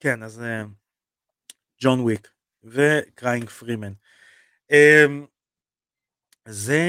[0.00, 0.42] כן, אז
[1.82, 2.30] ג'ון וויק
[2.64, 3.92] ו Crying Freeman.
[4.70, 5.26] אמ,
[6.48, 6.82] זה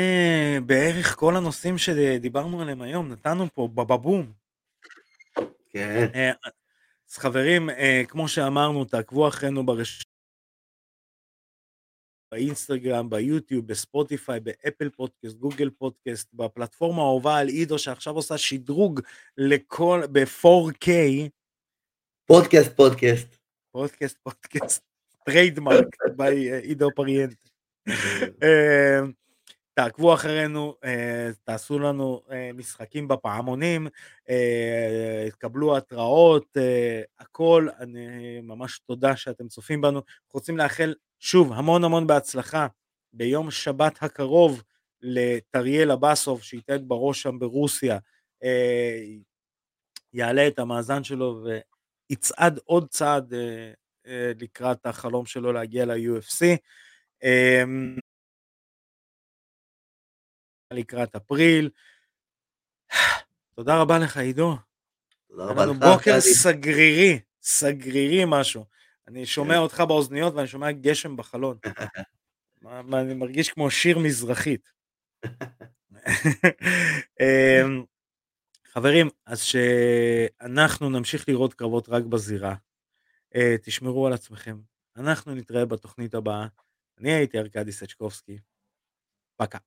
[0.65, 4.33] בערך כל הנושאים שדיברנו עליהם היום, נתנו פה בבבום.
[5.69, 6.07] כן.
[6.15, 6.31] אה,
[7.09, 10.05] אז חברים, אה, כמו שאמרנו, תעקבו אחרינו ברשת,
[12.31, 18.99] באינסטגרם, ביוטיוב, בספוטיפיי, באפל פודקאסט, גוגל פודקאסט, בפלטפורמה האהובה על עידו שעכשיו עושה שדרוג
[19.37, 20.89] לכל, ב-4K.
[22.25, 23.42] פודקאסט, פודקאסט.
[23.73, 24.83] פודקאסט, פודקאסט.
[25.25, 27.49] trademark by אה, עידו פריאנט.
[28.43, 28.99] אה,
[29.73, 32.21] תעקבו אחרינו, אה, תעשו לנו
[32.53, 33.87] משחקים בפעמונים,
[35.31, 36.57] תקבלו התראות,
[37.19, 40.01] הכל, אני ממש תודה שאתם צופים בנו.
[40.33, 42.67] רוצים לאחל שוב המון המון בהצלחה
[43.13, 44.63] ביום שבת הקרוב
[45.01, 47.97] לטריאל אבסוב שייתן בראש שם ברוסיה,
[50.13, 51.45] יעלה את המאזן שלו
[52.09, 56.57] ויצעד עוד צעד אה, לקראת החלום שלו להגיע ל-UFC.
[57.23, 57.97] אמ,
[60.71, 61.69] לקראת אפריל.
[63.55, 64.55] תודה רבה לך עידו.
[65.27, 65.77] תודה רבה לך.
[65.77, 68.65] בוקר סגרירי, סגרירי משהו.
[69.07, 69.59] אני שומע כן.
[69.59, 71.57] אותך באוזניות ואני שומע גשם בחלון.
[72.93, 74.69] אני מרגיש כמו שיר מזרחית.
[78.73, 82.55] חברים, אז שאנחנו נמשיך לראות קרבות רק בזירה,
[83.35, 84.57] אה, תשמרו על עצמכם.
[84.97, 86.47] אנחנו נתראה בתוכנית הבאה.
[86.99, 88.39] אני הייתי ארכדי סצ'קובסקי.
[89.37, 89.57] פקה.